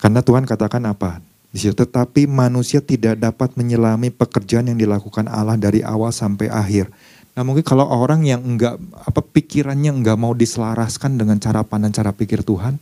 Karena 0.00 0.24
Tuhan 0.24 0.48
katakan 0.48 0.80
apa? 0.88 1.20
Di 1.48 1.60
situ, 1.60 1.76
tetapi 1.76 2.24
manusia 2.28 2.80
tidak 2.80 3.20
dapat 3.20 3.52
menyelami 3.56 4.12
pekerjaan 4.12 4.68
yang 4.68 4.78
dilakukan 4.80 5.28
Allah 5.28 5.56
dari 5.60 5.84
awal 5.84 6.12
sampai 6.12 6.48
akhir. 6.48 6.88
Nah 7.36 7.44
mungkin 7.44 7.64
kalau 7.64 7.84
orang 7.84 8.24
yang 8.24 8.40
enggak 8.44 8.80
apa 8.96 9.20
pikirannya 9.20 9.92
enggak 9.92 10.16
mau 10.16 10.32
diselaraskan 10.32 11.20
dengan 11.20 11.36
cara 11.36 11.64
pandang 11.64 11.92
cara 11.92 12.12
pikir 12.16 12.44
Tuhan, 12.44 12.80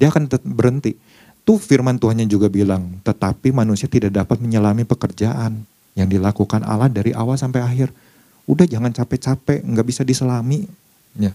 dia 0.00 0.08
akan 0.08 0.28
berhenti. 0.56 0.96
Tuh 1.42 1.58
firman 1.58 1.98
Tuhannya 1.98 2.30
juga 2.30 2.46
bilang, 2.46 3.02
tetapi 3.02 3.50
manusia 3.50 3.90
tidak 3.90 4.14
dapat 4.14 4.38
menyelami 4.38 4.86
pekerjaan 4.86 5.66
yang 5.98 6.06
dilakukan 6.06 6.62
Allah 6.62 6.86
dari 6.86 7.10
awal 7.10 7.34
sampai 7.34 7.58
akhir. 7.58 7.90
Udah 8.46 8.62
jangan 8.62 8.94
capek-capek, 8.94 9.66
enggak 9.66 9.86
bisa 9.86 10.02
diselami. 10.06 10.70
Ya. 11.18 11.34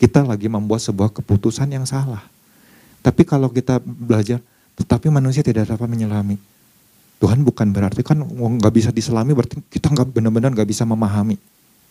Kita 0.00 0.24
lagi 0.24 0.48
membuat 0.48 0.80
sebuah 0.80 1.12
keputusan 1.12 1.68
yang 1.68 1.84
salah. 1.84 2.24
Tapi 3.04 3.28
kalau 3.28 3.52
kita 3.52 3.80
belajar, 3.84 4.40
tetapi 4.80 5.12
manusia 5.12 5.44
tidak 5.44 5.68
dapat 5.68 5.84
menyelami. 5.84 6.40
Tuhan 7.20 7.44
bukan 7.44 7.68
berarti 7.68 8.00
kan 8.00 8.16
nggak 8.24 8.72
bisa 8.72 8.88
diselami 8.88 9.36
berarti 9.36 9.60
kita 9.68 9.92
nggak 9.92 10.08
benar-benar 10.08 10.56
nggak 10.56 10.68
bisa 10.68 10.88
memahami. 10.88 11.36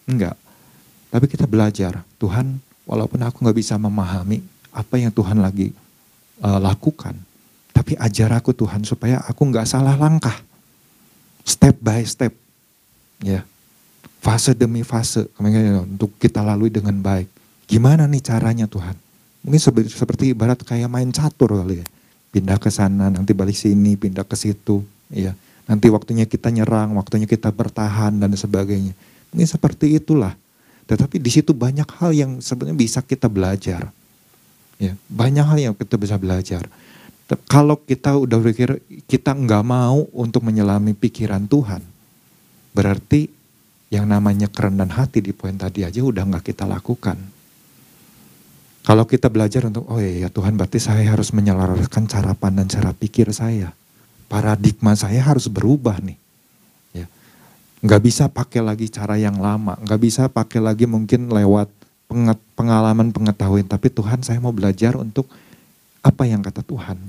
Enggak. 0.09 0.33
Tapi 1.13 1.25
kita 1.29 1.45
belajar. 1.45 2.01
Tuhan 2.17 2.57
walaupun 2.89 3.21
aku 3.21 3.45
nggak 3.45 3.57
bisa 3.61 3.77
memahami 3.77 4.41
apa 4.73 4.97
yang 4.97 5.13
Tuhan 5.13 5.37
lagi 5.37 5.69
uh, 6.43 6.59
lakukan. 6.59 7.15
Tapi 7.71 7.95
ajar 7.95 8.35
aku 8.35 8.51
Tuhan 8.51 8.83
supaya 8.83 9.23
aku 9.23 9.47
nggak 9.47 9.67
salah 9.67 9.95
langkah. 9.95 10.35
Step 11.47 11.79
by 11.79 12.03
step. 12.03 12.35
Ya. 13.23 13.47
Fase 14.19 14.51
demi 14.51 14.83
fase. 14.83 15.27
Untuk 15.39 16.11
kita 16.19 16.43
lalui 16.43 16.69
dengan 16.69 16.97
baik. 16.99 17.31
Gimana 17.69 18.09
nih 18.09 18.19
caranya 18.19 18.67
Tuhan? 18.67 18.97
Mungkin 19.45 19.87
seperti 19.87 20.35
ibarat 20.35 20.59
kayak 20.65 20.91
main 20.91 21.07
catur 21.15 21.55
kali 21.55 21.79
ya 21.79 21.87
pindah 22.29 22.57
ke 22.61 22.69
sana, 22.69 23.09
nanti 23.09 23.33
balik 23.33 23.57
sini, 23.57 23.97
pindah 23.97 24.25
ke 24.25 24.37
situ, 24.37 24.85
ya. 25.09 25.33
Nanti 25.69 25.85
waktunya 25.93 26.25
kita 26.25 26.49
nyerang, 26.49 26.97
waktunya 26.97 27.29
kita 27.29 27.53
bertahan 27.53 28.17
dan 28.17 28.33
sebagainya. 28.33 28.93
Ini 29.29 29.45
seperti 29.45 30.01
itulah. 30.01 30.33
Tetapi 30.89 31.21
di 31.21 31.29
situ 31.29 31.53
banyak 31.53 31.85
hal 32.01 32.09
yang 32.17 32.31
sebenarnya 32.41 32.77
bisa 32.77 32.99
kita 33.05 33.29
belajar. 33.29 33.93
Ya, 34.79 34.95
banyak 35.11 35.43
hal 35.43 35.59
yang 35.59 35.75
kita 35.75 35.99
bisa 35.99 36.15
belajar. 36.15 36.71
Kalau 37.45 37.77
kita 37.83 38.15
udah 38.15 38.39
berpikir 38.41 38.79
kita 39.05 39.35
nggak 39.35 39.61
mau 39.67 40.07
untuk 40.15 40.47
menyelami 40.47 40.95
pikiran 40.95 41.45
Tuhan, 41.45 41.83
berarti 42.73 43.29
yang 43.91 44.07
namanya 44.07 44.47
kerendahan 44.49 44.89
hati 44.95 45.19
di 45.21 45.35
poin 45.35 45.53
tadi 45.53 45.85
aja 45.85 45.99
udah 46.01 46.23
nggak 46.25 46.55
kita 46.55 46.65
lakukan. 46.65 47.19
Kalau 48.87 49.05
kita 49.05 49.29
belajar 49.29 49.69
untuk, 49.69 49.85
oh 49.85 50.01
iya, 50.01 50.25
iya 50.25 50.29
Tuhan 50.33 50.57
berarti 50.57 50.81
saya 50.81 51.05
harus 51.05 51.29
menyelaraskan 51.35 52.09
cara 52.09 52.33
pandang, 52.33 52.65
cara 52.65 52.89
pikir 52.95 53.29
saya. 53.35 53.75
Paradigma 54.25 54.97
saya 54.97 55.21
harus 55.21 55.45
berubah 55.45 56.01
nih. 56.01 56.17
Ya. 56.95 57.05
Nggak 57.85 58.01
bisa 58.01 58.25
pakai 58.31 58.65
lagi 58.65 58.89
cara 58.89 59.19
yang 59.21 59.37
lama, 59.37 59.77
nggak 59.85 60.01
bisa 60.01 60.25
pakai 60.31 60.63
lagi 60.63 60.89
mungkin 60.89 61.29
lewat 61.29 61.69
pengalaman 62.59 63.15
pengetahuan. 63.15 63.63
Tapi 63.63 63.87
Tuhan 63.87 64.19
saya 64.19 64.43
mau 64.43 64.51
belajar 64.51 64.99
untuk 64.99 65.31
apa 66.03 66.27
yang 66.27 66.43
kata 66.43 66.59
Tuhan. 66.59 66.99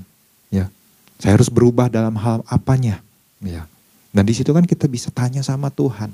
Ya. 0.47 0.71
Saya 1.19 1.35
harus 1.35 1.51
berubah 1.51 1.91
dalam 1.91 2.15
hal 2.15 2.39
apanya. 2.47 3.03
Ya. 3.43 3.67
Dan 4.15 4.23
di 4.23 4.31
situ 4.31 4.55
kan 4.55 4.63
kita 4.63 4.87
bisa 4.87 5.11
tanya 5.11 5.43
sama 5.43 5.67
Tuhan. 5.67 6.07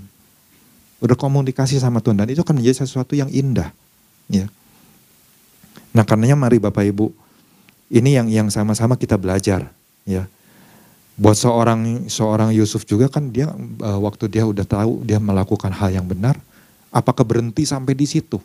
Berkomunikasi 0.98 1.78
sama 1.78 2.02
Tuhan. 2.02 2.18
Dan 2.18 2.34
itu 2.34 2.42
akan 2.42 2.58
menjadi 2.58 2.82
sesuatu 2.82 3.14
yang 3.14 3.30
indah. 3.30 3.70
Ya. 4.26 4.50
Nah 5.94 6.02
karenanya 6.02 6.34
mari 6.34 6.58
Bapak 6.58 6.90
Ibu, 6.90 7.14
ini 7.94 8.18
yang 8.18 8.28
yang 8.28 8.50
sama-sama 8.50 8.98
kita 8.98 9.16
belajar 9.18 9.70
ya. 10.04 10.26
Buat 11.18 11.38
seorang 11.42 12.06
seorang 12.06 12.54
Yusuf 12.54 12.86
juga 12.86 13.10
kan 13.10 13.34
dia 13.34 13.50
uh, 13.50 14.00
waktu 14.06 14.30
dia 14.30 14.46
udah 14.46 14.62
tahu 14.62 15.02
dia 15.02 15.18
melakukan 15.18 15.74
hal 15.74 15.90
yang 15.90 16.06
benar, 16.06 16.38
apakah 16.94 17.26
berhenti 17.26 17.66
sampai 17.66 17.98
di 17.98 18.06
situ? 18.06 18.38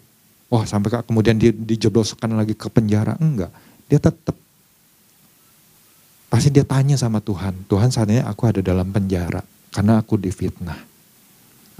Wah 0.52 0.68
sampai 0.68 0.92
kemudian 1.00 1.40
dia 1.40 1.48
dijebloskan 1.48 2.36
lagi 2.36 2.52
ke 2.52 2.68
penjara? 2.68 3.16
Enggak, 3.16 3.48
dia 3.88 3.96
tetap 3.96 4.36
pasti 6.28 6.52
dia 6.52 6.64
tanya 6.64 6.96
sama 7.00 7.24
Tuhan, 7.24 7.64
Tuhan 7.64 7.88
saatnya 7.88 8.28
aku 8.28 8.52
ada 8.52 8.60
dalam 8.60 8.92
penjara 8.92 9.40
karena 9.72 9.96
aku 9.96 10.20
difitnah. 10.20 10.76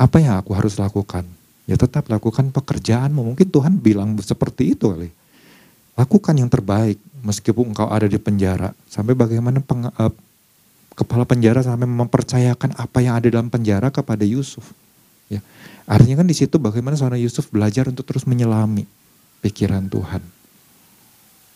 Apa 0.01 0.25
yang 0.25 0.41
aku 0.41 0.57
harus 0.57 0.81
lakukan? 0.81 1.29
Ya 1.69 1.77
tetap 1.77 2.09
lakukan 2.09 2.49
pekerjaanmu. 2.49 3.37
Mungkin 3.37 3.49
Tuhan 3.53 3.77
bilang 3.77 4.17
seperti 4.19 4.73
itu 4.73 4.89
kali. 4.89 5.13
Lakukan 5.93 6.35
yang 6.35 6.49
terbaik 6.49 6.97
meskipun 7.21 7.77
engkau 7.77 7.87
ada 7.93 8.09
di 8.09 8.17
penjara. 8.17 8.73
Sampai 8.89 9.13
bagaimana 9.13 9.61
peng, 9.61 9.87
uh, 9.87 10.13
kepala 10.97 11.29
penjara 11.29 11.61
sampai 11.61 11.85
mempercayakan 11.87 12.73
apa 12.77 12.99
yang 13.05 13.21
ada 13.21 13.29
dalam 13.29 13.53
penjara 13.53 13.93
kepada 13.93 14.25
Yusuf. 14.25 14.73
Ya. 15.33 15.41
Artinya 15.89 16.23
kan 16.23 16.29
di 16.29 16.37
situ 16.37 16.61
bagaimana 16.61 16.95
seorang 16.95 17.19
Yusuf 17.19 17.49
belajar 17.49 17.89
untuk 17.89 18.05
terus 18.05 18.29
menyelami 18.29 18.85
pikiran 19.41 19.89
Tuhan. 19.89 20.23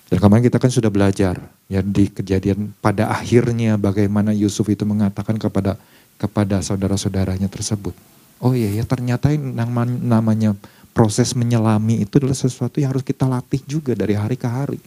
Dan 0.07 0.19
kemarin 0.23 0.47
kita 0.47 0.63
kan 0.63 0.71
sudah 0.71 0.87
belajar 0.87 1.35
ya 1.67 1.83
di 1.83 2.07
kejadian 2.07 2.71
pada 2.79 3.11
akhirnya 3.11 3.75
bagaimana 3.75 4.31
Yusuf 4.31 4.71
itu 4.71 4.87
mengatakan 4.87 5.35
kepada 5.35 5.75
kepada 6.17 6.63
saudara-saudaranya 6.63 7.51
tersebut. 7.51 7.93
Oh 8.39 8.55
iya 8.55 8.71
ya 8.71 8.85
ternyata 8.87 9.35
namanya 9.35 10.55
proses 10.95 11.35
menyelami 11.35 12.07
itu 12.07 12.23
adalah 12.23 12.39
sesuatu 12.39 12.79
yang 12.79 12.95
harus 12.95 13.05
kita 13.05 13.27
latih 13.27 13.61
juga 13.67 13.99
dari 13.99 14.15
hari 14.15 14.39
ke 14.39 14.47
hari. 14.47 14.81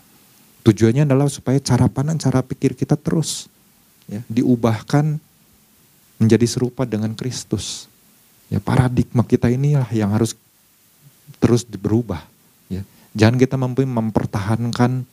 Tujuannya 0.63 1.03
adalah 1.03 1.27
supaya 1.27 1.59
cara 1.59 1.91
pandang, 1.91 2.19
cara 2.19 2.39
pikir 2.39 2.75
kita 2.75 2.95
terus 2.95 3.51
ya, 4.07 4.23
diubahkan 4.27 5.19
menjadi 6.19 6.47
serupa 6.47 6.83
dengan 6.83 7.11
Kristus. 7.15 7.91
Ya 8.49 8.57
paradigma 8.57 9.21
kita 9.21 9.47
inilah 9.47 9.87
yang 9.93 10.09
harus 10.09 10.33
terus 11.37 11.61
berubah. 11.63 12.25
Ya. 12.65 12.81
Jangan 13.13 13.37
kita 13.37 13.55
mampu 13.55 13.85
mempertahankan 13.85 15.05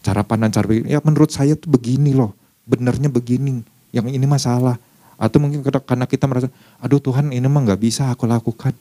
cara 0.00 0.22
pandang 0.24 0.52
cara 0.52 0.68
pikir. 0.68 0.88
Ya 0.88 1.00
menurut 1.00 1.32
saya 1.32 1.56
tuh 1.56 1.72
begini 1.72 2.12
loh, 2.12 2.36
benernya 2.68 3.08
begini. 3.08 3.64
Yang 3.90 4.12
ini 4.12 4.26
masalah. 4.28 4.76
Atau 5.20 5.40
mungkin 5.40 5.60
karena 5.60 6.08
kita 6.08 6.24
merasa, 6.24 6.48
aduh 6.80 7.00
Tuhan 7.00 7.32
ini 7.32 7.44
mah 7.44 7.60
nggak 7.64 7.80
bisa 7.80 8.08
aku 8.08 8.24
lakukan. 8.24 8.72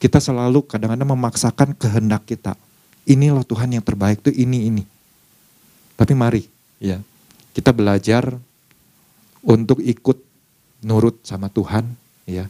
Kita 0.00 0.16
selalu 0.16 0.64
kadang-kadang 0.64 1.08
memaksakan 1.12 1.76
kehendak 1.76 2.24
kita. 2.24 2.56
Ini 3.04 3.32
loh 3.32 3.44
Tuhan 3.44 3.72
yang 3.72 3.84
terbaik 3.84 4.24
tuh 4.24 4.32
ini 4.32 4.68
ini. 4.68 4.84
Tapi 5.96 6.12
mari 6.16 6.44
ya 6.80 7.00
kita 7.52 7.76
belajar 7.76 8.32
untuk 9.44 9.80
ikut 9.84 10.16
nurut 10.84 11.20
sama 11.24 11.52
Tuhan 11.52 11.84
ya. 12.24 12.48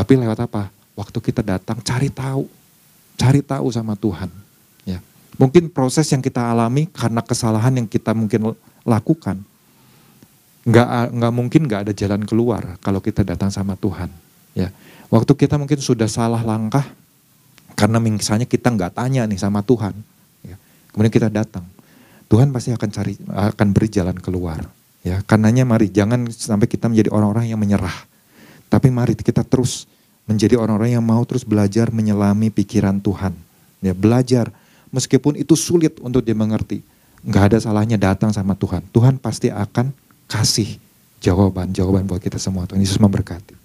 Tapi 0.00 0.16
lewat 0.16 0.48
apa? 0.48 0.72
Waktu 0.96 1.18
kita 1.20 1.44
datang 1.44 1.84
cari 1.84 2.08
tahu. 2.08 2.48
Cari 3.20 3.44
tahu 3.44 3.68
sama 3.68 3.92
Tuhan 4.00 4.32
ya. 4.88 4.96
Mungkin 5.36 5.68
proses 5.68 6.08
yang 6.08 6.24
kita 6.24 6.40
alami 6.40 6.88
karena 6.88 7.20
kesalahan 7.20 7.76
yang 7.76 7.84
kita 7.84 8.16
mungkin 8.16 8.56
lakukan 8.88 9.44
nggak 10.60 10.88
nggak 11.16 11.32
mungkin 11.32 11.60
nggak 11.64 11.80
ada 11.88 11.92
jalan 11.96 12.20
keluar 12.28 12.76
kalau 12.84 13.00
kita 13.00 13.24
datang 13.24 13.48
sama 13.48 13.80
Tuhan 13.80 14.12
ya 14.52 14.68
waktu 15.08 15.32
kita 15.32 15.56
mungkin 15.56 15.80
sudah 15.80 16.04
salah 16.04 16.44
langkah 16.44 16.84
karena 17.72 17.96
misalnya 17.96 18.44
kita 18.44 18.68
nggak 18.68 18.92
tanya 18.92 19.24
nih 19.24 19.40
sama 19.40 19.64
Tuhan 19.64 19.96
ya. 20.44 20.56
kemudian 20.92 21.12
kita 21.12 21.32
datang 21.32 21.64
Tuhan 22.28 22.52
pasti 22.52 22.76
akan 22.76 22.88
cari 22.92 23.16
akan 23.24 23.68
beri 23.72 23.88
jalan 23.88 24.16
keluar 24.20 24.60
ya 25.00 25.24
karenanya 25.24 25.64
mari 25.64 25.88
jangan 25.88 26.28
sampai 26.28 26.68
kita 26.68 26.92
menjadi 26.92 27.08
orang-orang 27.08 27.48
yang 27.48 27.56
menyerah 27.56 27.96
tapi 28.70 28.88
mari 28.88 29.18
kita 29.18 29.42
terus 29.42 29.84
menjadi 30.24 30.56
orang-orang 30.56 30.94
yang 30.96 31.04
mau 31.04 31.20
terus 31.26 31.42
belajar 31.42 31.90
menyelami 31.90 32.48
pikiran 32.54 33.02
Tuhan 33.02 33.34
ya 33.82 33.92
belajar 33.92 34.48
meskipun 34.94 35.36
itu 35.36 35.58
sulit 35.58 35.98
untuk 36.00 36.22
dia 36.22 36.38
mengerti 36.38 36.80
nggak 37.26 37.44
ada 37.52 37.58
salahnya 37.60 38.00
datang 38.00 38.30
sama 38.32 38.54
Tuhan 38.54 38.86
Tuhan 38.94 39.20
pasti 39.20 39.50
akan 39.52 39.92
kasih 40.30 40.78
jawaban-jawaban 41.20 42.08
buat 42.08 42.18
kita 42.18 42.40
semua. 42.40 42.64
Tuhan 42.64 42.80
Yesus 42.80 42.96
memberkati. 42.96 43.59